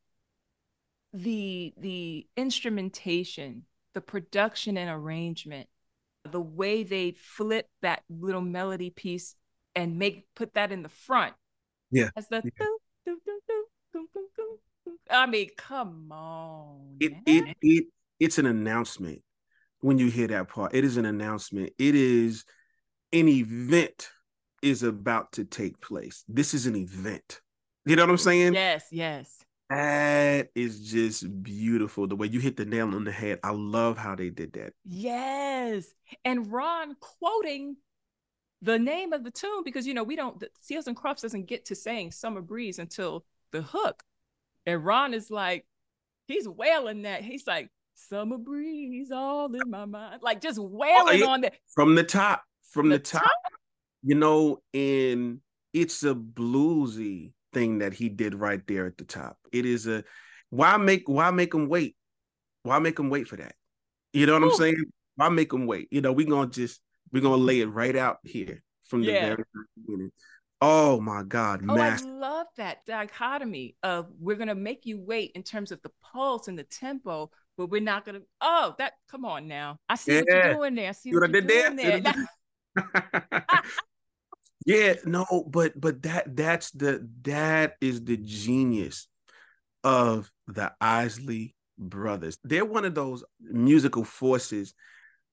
[1.12, 5.68] the the instrumentation, the production and arrangement,
[6.30, 9.34] the way they flip that little melody piece
[9.74, 11.34] and make put that in the front.
[11.90, 12.66] Yeah, As the yeah.
[13.06, 13.64] doo, doo, doo.
[15.11, 16.96] I mean, come on.
[17.00, 17.22] It man.
[17.26, 17.84] it it
[18.20, 19.22] it's an announcement
[19.80, 20.74] when you hear that part.
[20.74, 21.72] It is an announcement.
[21.78, 22.44] It is
[23.12, 24.11] an event
[24.61, 26.24] is about to take place.
[26.28, 27.40] This is an event.
[27.86, 28.54] You know what I'm saying?
[28.54, 29.44] yes, yes.
[29.71, 32.07] That is just beautiful.
[32.07, 33.39] The way you hit the nail on the head.
[33.43, 34.73] I love how they did that.
[34.85, 35.93] Yes.
[36.25, 37.77] And Ron quoting
[38.62, 41.47] the name of the tune because you know we don't the Seals and Crofts doesn't
[41.47, 44.03] get to saying Summer Breeze until the hook.
[44.66, 45.66] And Ron is like,
[46.27, 47.23] he's wailing that.
[47.23, 50.23] He's like, Summer Breeze all in my mind.
[50.23, 51.27] Like just oh, wailing yeah.
[51.27, 51.55] on that.
[51.75, 53.31] From the top, from the, The top,
[54.03, 55.41] you know, and
[55.73, 59.38] it's a bluesy thing that he did right there at the top.
[59.53, 60.05] It is a
[60.51, 61.96] why make why make him wait?
[62.62, 63.55] Why make him wait for that?
[64.12, 64.84] You know what I'm saying?
[65.16, 65.88] Why make him wait?
[65.90, 66.80] You know, we're gonna just
[67.12, 69.20] we're gonna lay it right out here from the Yeah.
[69.26, 69.44] very
[69.76, 70.12] beginning.
[70.61, 75.44] Oh my God, Oh, I love that dichotomy of we're gonna make you wait in
[75.44, 78.20] terms of the pulse and the tempo, but we're not gonna.
[78.40, 79.78] Oh, that come on now.
[79.88, 80.88] I see what you're doing there.
[80.88, 81.74] I see what, what you're did there?
[81.74, 82.12] doing See
[83.55, 83.74] there.
[84.69, 89.09] Yeah, no, but but that that's the that is the genius
[89.83, 92.37] of the Isley brothers.
[92.45, 94.75] They're one of those musical forces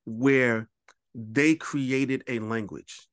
[0.06, 0.70] where
[1.14, 3.08] they created a language.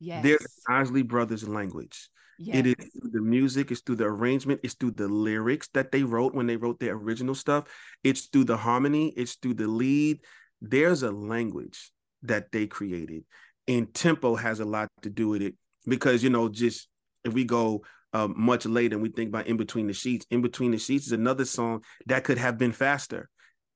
[0.00, 0.24] yes.
[0.24, 2.10] They're the Isley brothers language.
[2.38, 2.56] yes.
[2.56, 6.02] It is through the music, it's through the arrangement, it's through the lyrics that they
[6.02, 7.64] wrote when they wrote their original stuff.
[8.02, 10.24] It's through the harmony, it's through the lead.
[10.60, 13.22] There's a language that they created,
[13.68, 15.54] and tempo has a lot to do with it
[15.88, 16.88] because you know just
[17.24, 17.82] if we go
[18.12, 21.06] uh, much later and we think about in between the sheets in between the sheets
[21.06, 23.28] is another song that could have been faster.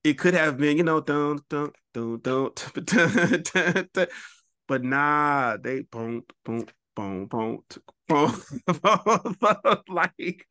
[0.05, 2.51] It could have been you know dun, dun, dun, dun,
[2.85, 4.07] dun, dun, dun,
[4.67, 7.63] but nah they boom boom boom boom
[8.09, 8.43] boom
[9.89, 10.47] like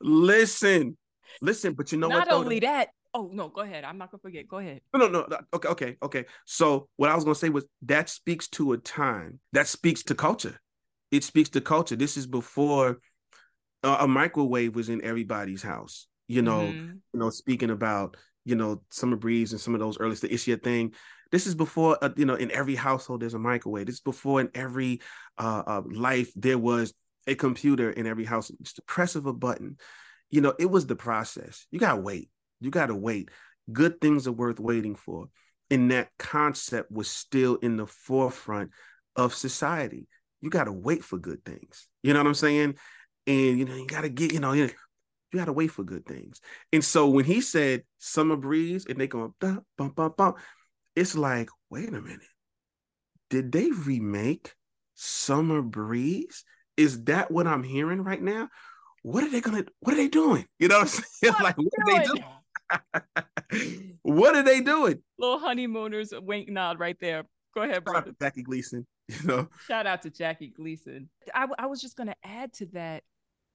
[0.00, 0.96] listen
[1.40, 3.84] listen but you know not what, only that oh no go ahead.
[3.84, 4.48] I'm not gonna forget.
[4.48, 4.80] Go ahead.
[4.94, 6.24] No no no okay okay okay.
[6.46, 9.40] So what i was gonna say was that speaks to a time.
[9.52, 10.58] That speaks to culture.
[11.12, 11.94] It speaks to culture.
[11.94, 12.98] This is before
[13.84, 16.06] uh, a microwave was in everybody's house.
[16.26, 17.00] You know, Mhm.
[17.12, 20.56] you know, speaking about you know summer breeze and some of those early the issue
[20.56, 20.94] thing.
[21.30, 23.86] This is before uh, you know in every household there's a microwave.
[23.86, 25.00] This is before in every
[25.38, 26.94] uh, uh, life there was
[27.26, 28.50] a computer in every house.
[28.62, 29.76] Just the press of a button.
[30.30, 31.66] You know, it was the process.
[31.70, 32.30] You gotta wait.
[32.60, 33.28] You gotta wait.
[33.70, 35.28] Good things are worth waiting for.
[35.70, 38.70] And that concept was still in the forefront
[39.14, 40.08] of society.
[40.42, 41.88] You gotta wait for good things.
[42.02, 42.74] You know what I'm saying?
[43.26, 44.64] And you know, you gotta get, you know, you,
[45.32, 46.40] you gotta wait for good things.
[46.72, 50.34] And so when he said summer breeze and they go bum bum bum bum,
[50.94, 52.20] it's like, wait a minute.
[53.30, 54.52] Did they remake
[54.94, 56.44] Summer Breeze?
[56.76, 58.48] Is that what I'm hearing right now?
[59.02, 60.46] What are they gonna what are they doing?
[60.58, 60.88] You know what I'm
[61.22, 61.32] saying?
[61.34, 62.24] What like what are they Doing-
[64.02, 65.02] what are they doing?
[65.18, 67.24] Little honeymooners wink nod right there.
[67.54, 68.12] Go ahead, brother.
[68.12, 68.86] to Jackie Gleason,
[69.20, 69.48] you know.
[69.66, 71.08] Shout out to Jackie Gleason.
[71.34, 73.04] I, was just gonna add to that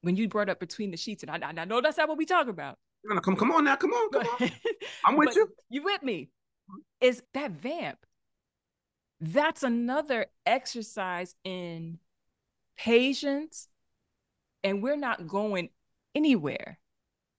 [0.02, 2.26] when you brought up between the sheets, and I, I know that's not what we
[2.26, 2.78] talk about.
[3.04, 4.52] No, no, come, come on now, come on, come on.
[5.06, 5.50] I'm with you.
[5.70, 6.30] You with me?
[7.00, 8.00] Is that vamp?
[9.20, 12.00] That's another exercise in
[12.78, 13.68] patience,
[14.64, 15.70] and we're not going
[16.14, 16.80] anywhere.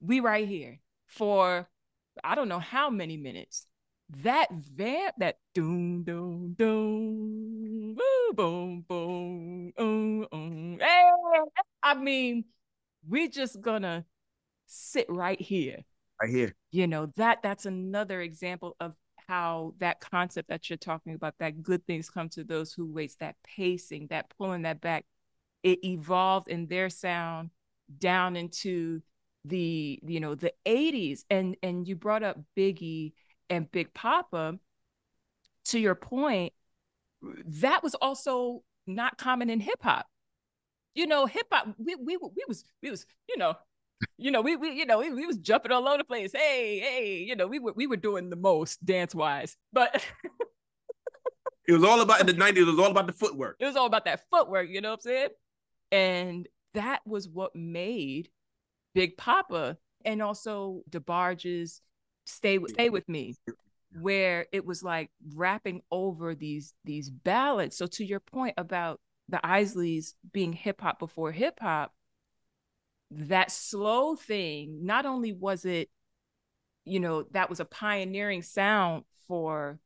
[0.01, 1.69] We right here for
[2.25, 3.67] I don't know how many minutes.
[4.23, 7.38] That vamp, that doom doom doom,
[11.89, 12.45] I mean,
[13.07, 14.05] we're just gonna
[14.67, 15.79] sit right here.
[16.21, 16.55] Right here.
[16.73, 18.93] you know that that's another example of
[19.29, 23.15] how that concept that you're talking about that good things come to those who waits
[23.17, 25.05] that pacing that pulling that back
[25.63, 27.51] it evolved in their sound
[27.99, 29.01] down into
[29.45, 33.13] the you know the 80s and and you brought up biggie
[33.49, 34.59] and big poppa.
[35.67, 36.53] To your point
[37.23, 40.07] that was also not common in hip hop
[40.95, 43.55] you know hip hop we, we we was we was you know
[44.17, 46.31] you know, we we you know we, we was jumping all over the place.
[46.33, 50.05] Hey, hey, you know, we were we were doing the most dance wise, but
[51.69, 53.57] It was all about in the 90s, it was all about the footwork.
[53.61, 54.71] it was all about that footwork.
[54.71, 55.29] You know what I'm saying?
[55.93, 58.31] And that was what made
[58.95, 61.83] Big Poppa and also DeBarge's
[62.25, 63.35] Stay with Stay with Me,
[64.01, 67.77] where it was like rapping over these these ballads.
[67.77, 68.99] So to your point about
[69.29, 71.93] the Isleys being hip hop before hip hop,
[73.11, 75.91] that slow thing, not only was it,
[76.85, 79.79] you know, that was a pioneering sound for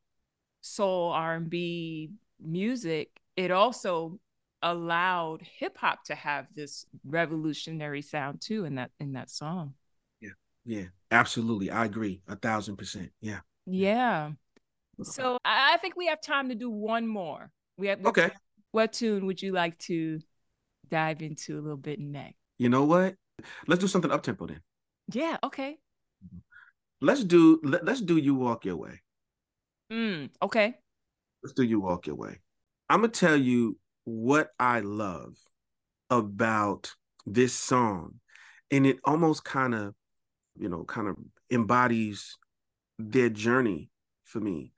[0.61, 4.19] soul R&B music, it also
[4.61, 9.73] allowed hip hop to have this revolutionary sound too in that in that song.
[10.21, 10.29] Yeah.
[10.65, 10.85] Yeah.
[11.11, 11.69] Absolutely.
[11.69, 12.21] I agree.
[12.27, 13.11] A thousand percent.
[13.21, 13.39] Yeah.
[13.65, 14.31] Yeah.
[15.03, 17.51] So I I think we have time to do one more.
[17.77, 18.31] We have Okay.
[18.73, 20.19] What tune would you like to
[20.89, 22.39] dive into a little bit next?
[22.57, 23.13] You know what?
[23.67, 24.61] Let's do something up tempo then.
[25.11, 25.77] Yeah, okay.
[26.99, 29.03] Let's do let, let's do you walk your way.
[29.91, 30.73] Mm, okay.
[31.43, 32.39] Let's do you walk your way.
[32.89, 35.37] I'm gonna tell you what I love
[36.09, 36.95] about
[37.27, 38.15] this song,
[38.71, 39.93] and it almost kind of,
[40.57, 41.17] you know, kind of
[41.51, 42.39] embodies
[42.97, 43.91] their journey
[44.23, 44.71] for me.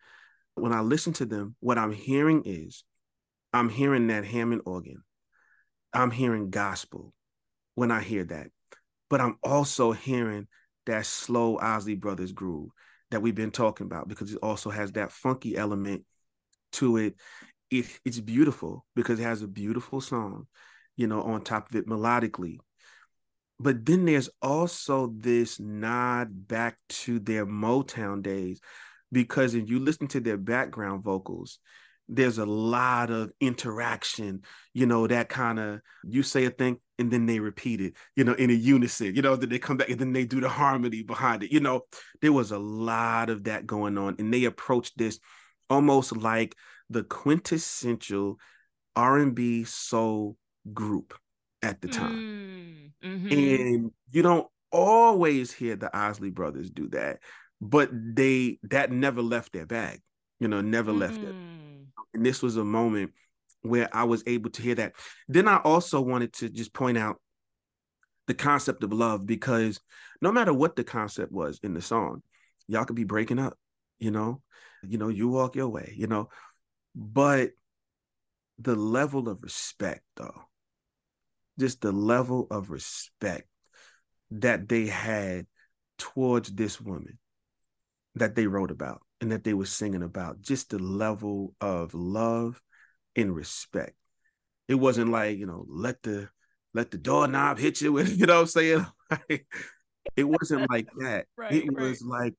[0.55, 2.83] When I listen to them, what I'm hearing is,
[3.55, 5.01] I'm hearing that Hammond organ.
[5.93, 7.13] I'm hearing gospel
[7.75, 8.47] when I hear that,
[9.09, 10.47] but I'm also hearing
[10.87, 12.71] that slow Isley Brothers groove
[13.11, 16.03] that we've been talking about because it also has that funky element
[16.73, 17.15] to it.
[17.71, 17.85] it.
[18.03, 20.47] It's beautiful because it has a beautiful song,
[20.97, 22.57] you know, on top of it melodically.
[23.57, 28.59] But then there's also this nod back to their Motown days
[29.13, 31.59] because if you listen to their background vocals,
[32.07, 34.41] there's a lot of interaction,
[34.73, 38.23] you know, that kind of you say a thing and then they repeat it, you
[38.23, 40.49] know, in a unison, you know, then they come back and then they do the
[40.49, 41.51] harmony behind it.
[41.51, 41.81] You know,
[42.21, 44.15] there was a lot of that going on.
[44.19, 45.19] And they approached this
[45.69, 46.55] almost like
[46.89, 48.37] the quintessential
[48.95, 50.37] R&B soul
[50.73, 51.13] group
[51.61, 52.93] at the time.
[53.03, 53.71] Mm, mhm.
[53.73, 57.19] And you don't always hear the Isley brothers do that,
[57.59, 60.01] but they that never left their bag,
[60.39, 61.35] you know, never left it.
[62.15, 63.11] And this was a moment
[63.61, 64.93] where I was able to hear that.
[65.27, 67.21] Then I also wanted to just point out
[68.27, 69.79] the concept of love because
[70.21, 72.23] no matter what the concept was in the song,
[72.67, 73.57] y'all could be breaking up,
[73.99, 74.41] you know,
[74.81, 76.29] you know, you walk your way, you know,
[76.95, 77.51] but
[78.57, 80.43] the level of respect though,
[81.59, 83.47] just the level of respect
[84.31, 85.47] that they had
[85.97, 87.19] towards this woman
[88.15, 92.61] that they wrote about and that they were singing about, just the level of love
[93.15, 93.95] and respect.
[94.67, 96.29] It wasn't like, you know, let the
[96.73, 98.85] let the doorknob hit you with, you know what I'm saying?
[99.11, 99.45] Like,
[100.17, 101.27] it wasn't like that.
[101.37, 101.79] Right, it right.
[101.79, 102.33] was like,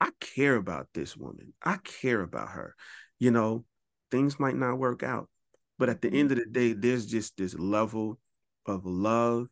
[0.00, 1.52] I care about this woman.
[1.62, 2.74] I care about her.
[3.18, 3.64] You know,
[4.10, 5.28] things might not work out,
[5.78, 6.18] but at the Mm-hmm.
[6.18, 8.18] end of the day, there's just this level
[8.66, 9.48] of love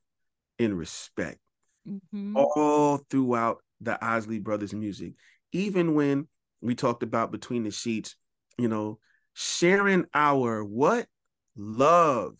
[0.58, 1.38] and respect
[1.86, 2.34] Mhm.
[2.34, 5.14] all throughout the Isley Brothers music.
[5.52, 6.28] Even when
[6.62, 8.16] we talked about between the sheets,
[8.56, 8.98] you know,
[9.34, 11.06] sharing our what
[11.56, 12.36] love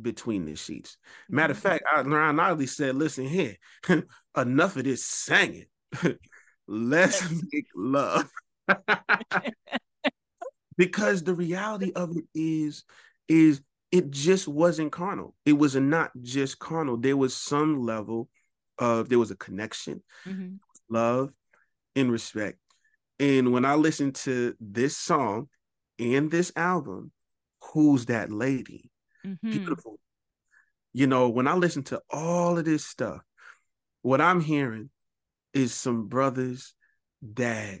[0.00, 0.96] between the sheets.
[1.28, 3.56] Matter of fact, I Ron Isley said, "Listen here,
[4.36, 5.66] enough of this singing.
[6.66, 8.30] Let's make love."
[10.76, 12.84] because the reality of it is,
[13.28, 13.60] is
[13.90, 15.34] it just wasn't carnal.
[15.44, 16.96] It was not just carnal.
[16.96, 18.28] There was some level
[18.78, 20.58] of there was a connection, Mhm.
[20.88, 21.32] love,
[21.94, 22.58] and respect.
[23.18, 25.48] And when I listen to this song
[25.98, 27.12] and this album,
[27.72, 28.90] who's that lady?
[29.24, 29.38] Mhm.
[29.42, 29.98] Beautiful.
[30.92, 33.22] You know, when I listen to all of this stuff,
[34.02, 34.90] what I'm hearing
[35.52, 36.74] is some brothers
[37.34, 37.80] that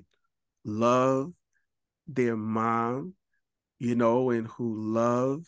[0.64, 1.32] love
[2.06, 3.14] their mom,
[3.78, 5.46] you know, and who love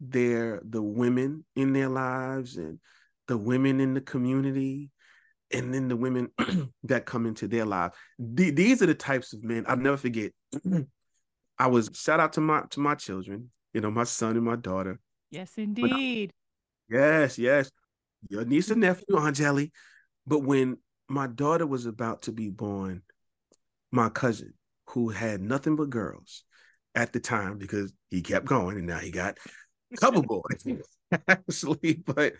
[0.00, 2.80] their the women in their lives and
[3.26, 4.90] the women in the community
[5.52, 6.30] and then the women
[6.84, 7.92] that come into their life.
[8.18, 10.32] The- these are the types of men I'll never forget.
[11.58, 14.56] I was shout out to my to my children, you know, my son and my
[14.56, 15.00] daughter.
[15.30, 16.32] Yes, indeed.
[16.88, 17.70] Yes, yes.
[18.28, 19.72] Your niece and nephew, Angeli.
[20.26, 20.78] But when
[21.08, 23.02] my daughter was about to be born,
[23.90, 24.54] my cousin,
[24.90, 26.44] who had nothing but girls
[26.94, 29.38] at the time, because he kept going and now he got
[29.92, 30.64] a couple boys,
[31.28, 31.94] actually.
[31.94, 32.34] But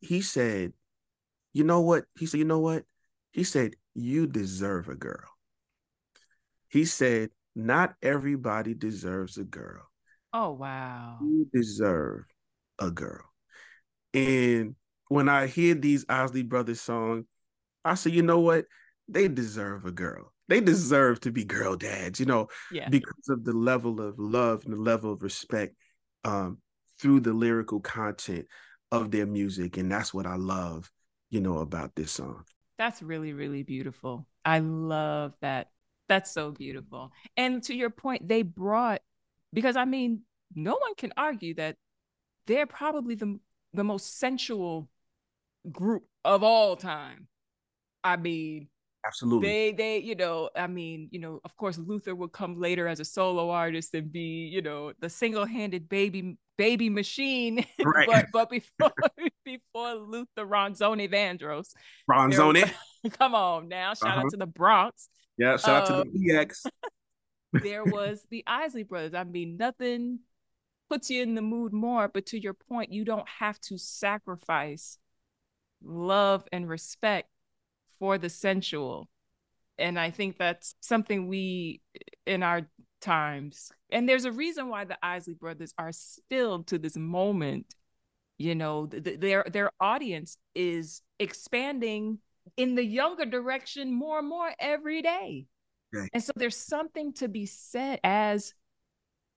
[0.00, 0.72] he said,
[1.52, 2.04] you know what?
[2.18, 2.84] He said, you know what?
[3.32, 5.28] He said, you deserve a girl.
[6.68, 9.82] He said, not everybody deserves a girl
[10.32, 11.18] Oh wow.
[11.20, 12.24] you deserve
[12.78, 13.24] a girl.
[14.14, 14.76] And
[15.08, 17.24] when I hear these Isley Brothers songs,
[17.84, 18.66] I say, you know what?
[19.08, 20.32] They deserve a girl.
[20.48, 22.88] They deserve to be girl dads, you know, Yeah.
[22.88, 25.74] because of the level of love and the level of respect
[26.24, 26.58] um,
[27.00, 28.46] through the lyrical content
[28.92, 29.76] of their music.
[29.78, 30.90] And that's what I love
[31.30, 32.44] you know, about this song.
[32.78, 34.26] That's really, really beautiful.
[34.44, 35.68] I love that.
[36.08, 37.12] That's so beautiful.
[37.36, 39.02] And to your point, they brought,
[39.52, 40.22] because I mean,
[40.54, 41.76] no one can argue that
[42.46, 43.38] they're probably the,
[43.74, 44.88] the most sensual
[45.70, 47.28] group of all time.
[48.02, 48.68] I mean,
[49.06, 49.48] Absolutely.
[49.48, 53.00] they they you know i mean you know of course luther would come later as
[53.00, 58.06] a solo artist and be you know the single-handed baby baby machine Right.
[58.08, 58.92] but but before
[59.56, 61.68] before luther ronzoni vandross
[62.10, 62.70] Bronzoni.
[63.18, 64.20] come on now shout Uh-huh.
[64.26, 66.64] out to the bronx Yeah, shout out to Um, the EX.
[67.62, 70.20] there was the isley brothers i mean nothing
[70.90, 74.98] puts you in the mood more but to your point you don't have to sacrifice
[75.82, 77.28] love and respect
[77.98, 79.08] for the sensual
[79.78, 81.80] and i think that's something we
[82.26, 82.62] in our
[83.00, 87.74] times and there's a reason why the isley brothers are still to this moment
[88.38, 92.18] you know th- th- their their audience is expanding
[92.56, 95.46] in the younger direction more and more every day
[95.92, 96.10] Right.
[96.12, 98.52] and so there's something to be said as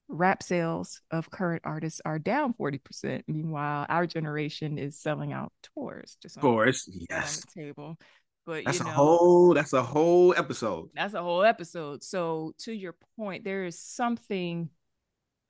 [0.10, 6.18] rap sales of current artists are down 40% meanwhile our generation is selling out tours
[6.22, 6.90] just Of on, course.
[6.90, 7.46] on Yes.
[7.54, 7.98] table
[8.46, 10.90] but That's you a whole that's a whole episode.
[10.96, 12.04] that's a whole episode.
[12.04, 14.70] So to your point, there is something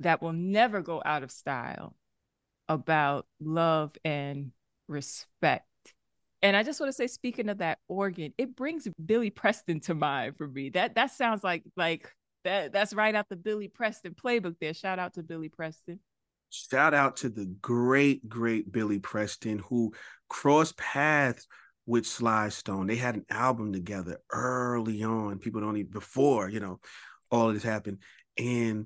[0.02, 1.96] that will never go out of style
[2.70, 4.52] about love and
[4.88, 5.66] respect.
[6.42, 9.94] And I just want to say, speaking of that organ, it brings Billy Preston to
[9.94, 10.70] mind for me.
[10.70, 12.12] That that sounds like like
[12.44, 14.74] that that's right out the Billy Preston playbook there.
[14.74, 16.00] Shout out to Billy Preston.
[16.50, 19.94] Shout out to the great, great Billy Preston who
[20.30, 21.48] crossed paths
[21.86, 22.88] with Sly Stone.
[22.88, 25.40] They had an album together early on.
[25.40, 26.80] People don't even before, you know,
[27.30, 28.00] all of this happened.
[28.38, 28.86] And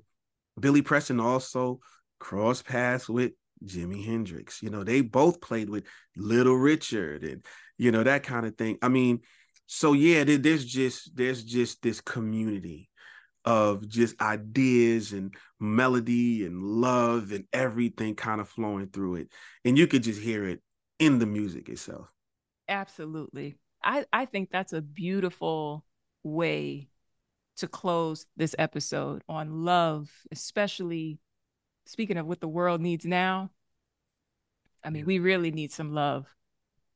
[0.58, 1.80] Billy Preston also
[2.18, 3.32] crossed paths with
[3.64, 4.62] Jimi Hendrix.
[4.62, 5.84] You know, they both played with
[6.16, 7.44] Little Richard and
[7.78, 8.78] you know that kind of thing.
[8.82, 9.20] I mean,
[9.66, 12.88] so yeah, there's just there's just this community
[13.44, 19.28] of just ideas and melody and love and everything kind of flowing through it.
[19.64, 20.60] And you could just hear it
[20.98, 22.12] in the music itself.
[22.68, 23.56] Absolutely.
[23.82, 25.84] I, I think that's a beautiful
[26.24, 26.88] way
[27.58, 31.18] to close this episode on love, especially
[31.86, 33.50] speaking of what the world needs now.
[34.84, 36.26] I mean, we really need some love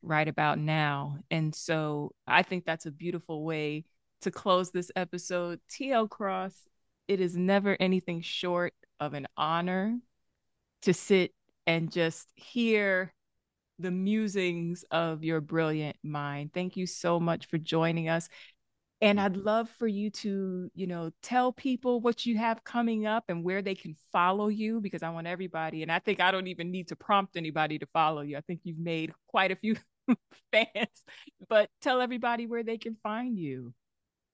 [0.03, 1.19] right about now.
[1.31, 3.85] And so I think that's a beautiful way
[4.23, 5.61] to close this episode.
[5.69, 6.55] TL Cross,
[7.09, 9.99] it is never anything short of an honor
[10.83, 11.33] to sit
[11.67, 13.13] and just hear
[13.79, 16.53] the musings of your brilliant mind.
[16.53, 18.29] Thank you so much for joining us.
[19.03, 19.47] And I'd mm-hmm.
[19.47, 23.63] love for you to, you know, tell people what you have coming up and where
[23.63, 26.89] they can follow you because I want everybody, and I think I don't even need
[26.89, 28.37] to prompt anybody to follow you.
[28.37, 29.77] I think you've made quite a few
[30.53, 31.03] fans,
[31.49, 33.73] but tell everybody where they can find you.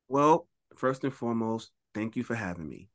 [0.08, 2.88] Well, first and foremost, thank you for having me.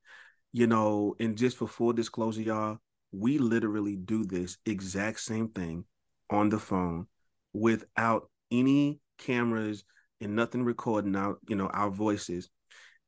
[0.53, 2.79] You know, and just for full disclosure, y'all,
[3.13, 5.85] we literally do this exact same thing
[6.29, 7.07] on the phone
[7.53, 9.83] without any cameras
[10.21, 12.49] and nothing recording our, you know, our voices.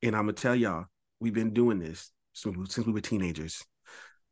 [0.01, 0.85] And I'm gonna tell y'all,
[1.19, 3.63] we've been doing this since we, since we were teenagers.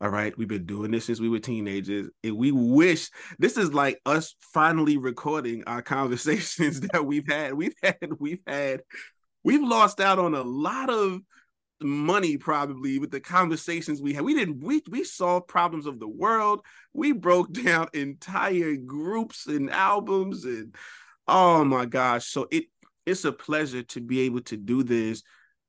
[0.02, 3.72] All right, we've been doing this since we were teenagers, and we wish this is
[3.72, 7.54] like us finally recording our conversations that we've had.
[7.54, 8.82] We've had, we've had,
[9.44, 11.22] we've lost out on a lot of
[11.84, 14.24] money probably with the conversations we had.
[14.24, 16.62] We didn't we we solved problems of the world.
[16.94, 20.76] We broke down entire groups and albums and
[21.32, 22.28] oh my gosh.
[22.28, 22.66] So it
[23.06, 25.24] it's a pleasure to be able to do this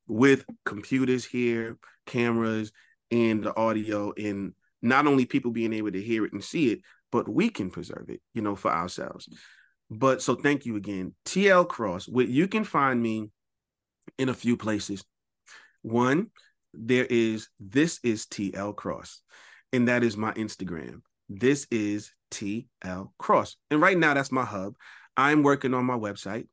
[0.06, 2.72] with computers here, cameras,
[3.10, 4.52] and the audio, and
[4.82, 8.08] not only people being able to hear it and see it, but we can preserve
[8.08, 9.28] it, you know, for ourselves.
[9.90, 11.14] But so thank you again.
[11.24, 13.30] TL Cross, where you can find me
[14.18, 15.04] in a few places.
[15.82, 16.28] One,
[16.74, 19.22] there is this is TL Cross,
[19.72, 21.02] and that is my Instagram.
[21.28, 23.56] This is TL Cross.
[23.70, 24.74] And right now, that's my hub.
[25.16, 26.46] I'm working on my website,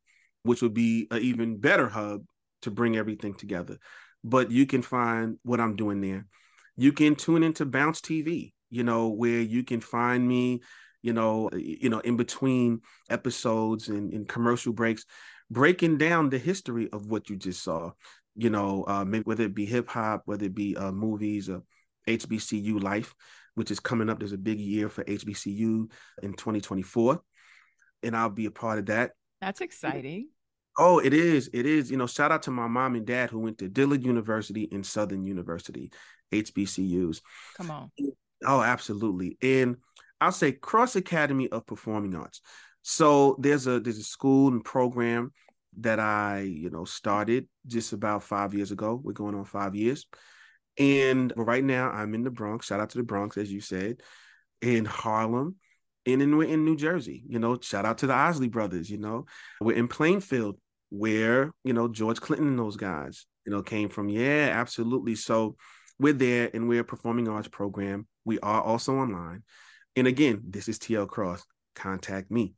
[0.43, 2.23] which would be an even better hub
[2.63, 3.77] to bring everything together.
[4.23, 6.25] But you can find what I'm doing there.
[6.75, 10.61] You can tune into Bounce TV, you know, where you can find me,
[11.01, 15.05] you know, you know, in between episodes and, and commercial breaks,
[15.49, 17.91] breaking down the history of what you just saw
[18.39, 21.59] you know, uh, whether it be hip hop, whether it be uh, movies, uh,
[22.07, 23.13] HBCU life,
[23.55, 24.19] which is coming up.
[24.19, 25.91] There's a big year for HBCU
[26.23, 27.21] in 2024,
[28.03, 29.11] and I'll be a part of that.
[29.41, 30.29] That's exciting.
[30.77, 31.49] Oh, it is.
[31.53, 31.91] It is.
[31.91, 34.85] You know, shout out to my mom and dad who went to Dillard University and
[34.85, 35.91] Southern University,
[36.31, 37.21] HBCUs.
[37.57, 37.91] Come on.
[38.45, 39.37] Oh, absolutely.
[39.41, 39.77] And
[40.21, 42.41] I'll say Cross Academy of Performing Arts.
[42.81, 45.33] So there's a there's a school and program
[45.79, 48.99] that I, you know, started just about five years ago.
[49.01, 50.07] We're going on five years.
[50.77, 52.67] And right now I'm in the Bronx.
[52.67, 54.01] Shout out to the Bronx, as you said,
[54.61, 55.57] in Harlem,
[56.13, 57.23] and we're in New Jersey.
[57.27, 59.25] You know, shout out to the Isley brothers, you know.
[59.61, 60.57] We're in Plainfield,
[60.89, 64.09] where, you know, George Clinton and those guys, you know, came from.
[64.09, 65.15] Yeah, absolutely.
[65.15, 65.55] So
[65.99, 68.07] we're there and we're a performing arts program.
[68.25, 69.43] We are also online.
[69.95, 71.45] And again, this is TL Cross.
[71.75, 72.53] Contact me.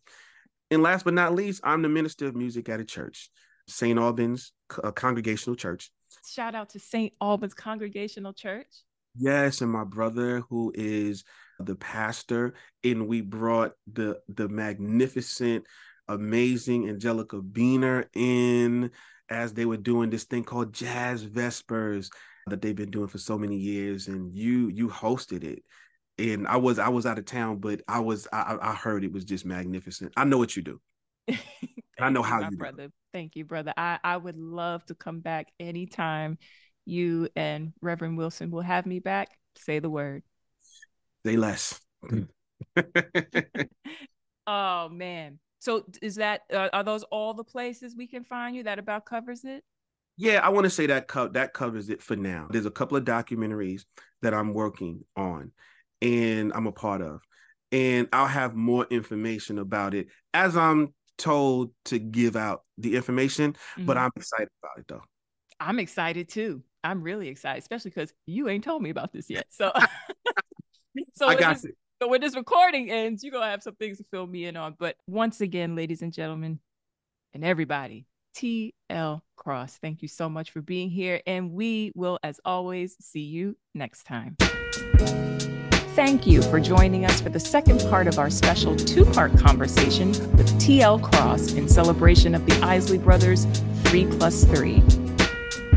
[0.70, 3.30] And last but not least, I'm the minister of music at a church,
[3.68, 4.00] St.
[4.00, 5.92] Albans Congregational Church.
[6.26, 7.14] Shout out to St.
[7.22, 8.68] Albans Congregational Church.
[9.16, 11.26] Yes, and my brother who is
[11.66, 12.54] the pastor,
[12.84, 15.66] and we brought the the magnificent,
[16.08, 18.92] amazing Angelika Beener in
[19.30, 22.10] as they were doing this thing called Jazz Vespers
[22.48, 25.64] that they've been doing for so many years, and you you hosted it
[26.18, 29.12] and I was I was out of town, but I was I, I heard it
[29.12, 30.14] was just magnificent.
[30.16, 30.82] I know what you do.
[32.00, 32.88] I know how you, brother.
[32.88, 32.94] Do.
[33.14, 33.74] Thank you, brother.
[33.76, 36.38] I I would love to come back anytime
[36.86, 39.30] you and Reverend Wilson will have me back.
[39.56, 40.24] Say the word.
[41.26, 41.80] Say less.
[44.48, 45.40] oh man.
[45.60, 49.06] So is that uh, are those all the places we can find you that about
[49.06, 49.64] covers it?
[50.18, 52.48] Yeah, I want to say that co- that covers it for now.
[52.50, 53.84] There's a couple of documentaries
[54.22, 55.52] that I'm working on
[56.02, 57.22] and I'm a part of.
[57.72, 63.54] And I'll have more information about it as I'm told to give out the information,
[63.54, 63.86] mm-hmm.
[63.86, 65.04] but I'm excited about it though.
[65.60, 66.64] I'm excited too.
[66.84, 69.46] I'm really excited, especially because you ain't told me about this yet.
[69.50, 69.72] So,
[71.16, 71.76] so I got it.
[72.02, 74.76] So when this recording ends, you're gonna have some things to fill me in on.
[74.80, 76.60] But once again, ladies and gentlemen,
[77.34, 81.22] and everybody, TL Cross, thank you so much for being here.
[81.28, 84.36] And we will, as always, see you next time.
[85.94, 90.10] Thank you for joining us for the second part of our special two part conversation
[90.38, 93.46] with TL Cross in celebration of the Isley Brothers
[93.84, 95.11] 3 Plus 3.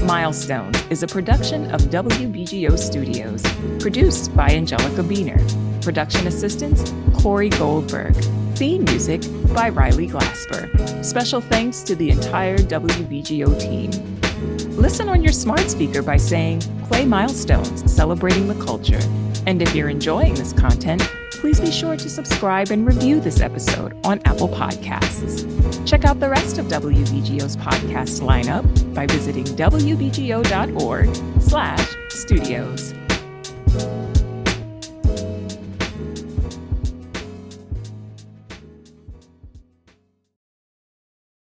[0.04, 3.42] Milestones is a production of WBGO Studios,
[3.80, 5.40] produced by Angelika Beener.
[5.82, 6.92] Production assistants,
[7.22, 8.14] Corey Goldberg.
[8.54, 9.22] Theme music
[9.54, 11.04] by Riley Glasper.
[11.04, 13.90] Special thanks to the entire WBGO team.
[14.76, 19.00] Listen on your smart speaker by saying, Play Milestones, Celebrating the Culture
[19.46, 21.02] and if you're enjoying this content,
[21.44, 25.44] please be sure to subscribe and review this episode on Apple Podcasts.
[25.86, 28.64] Check out the rest of WBGO's podcast lineup
[28.94, 32.94] by visiting wbgo.org slash studios.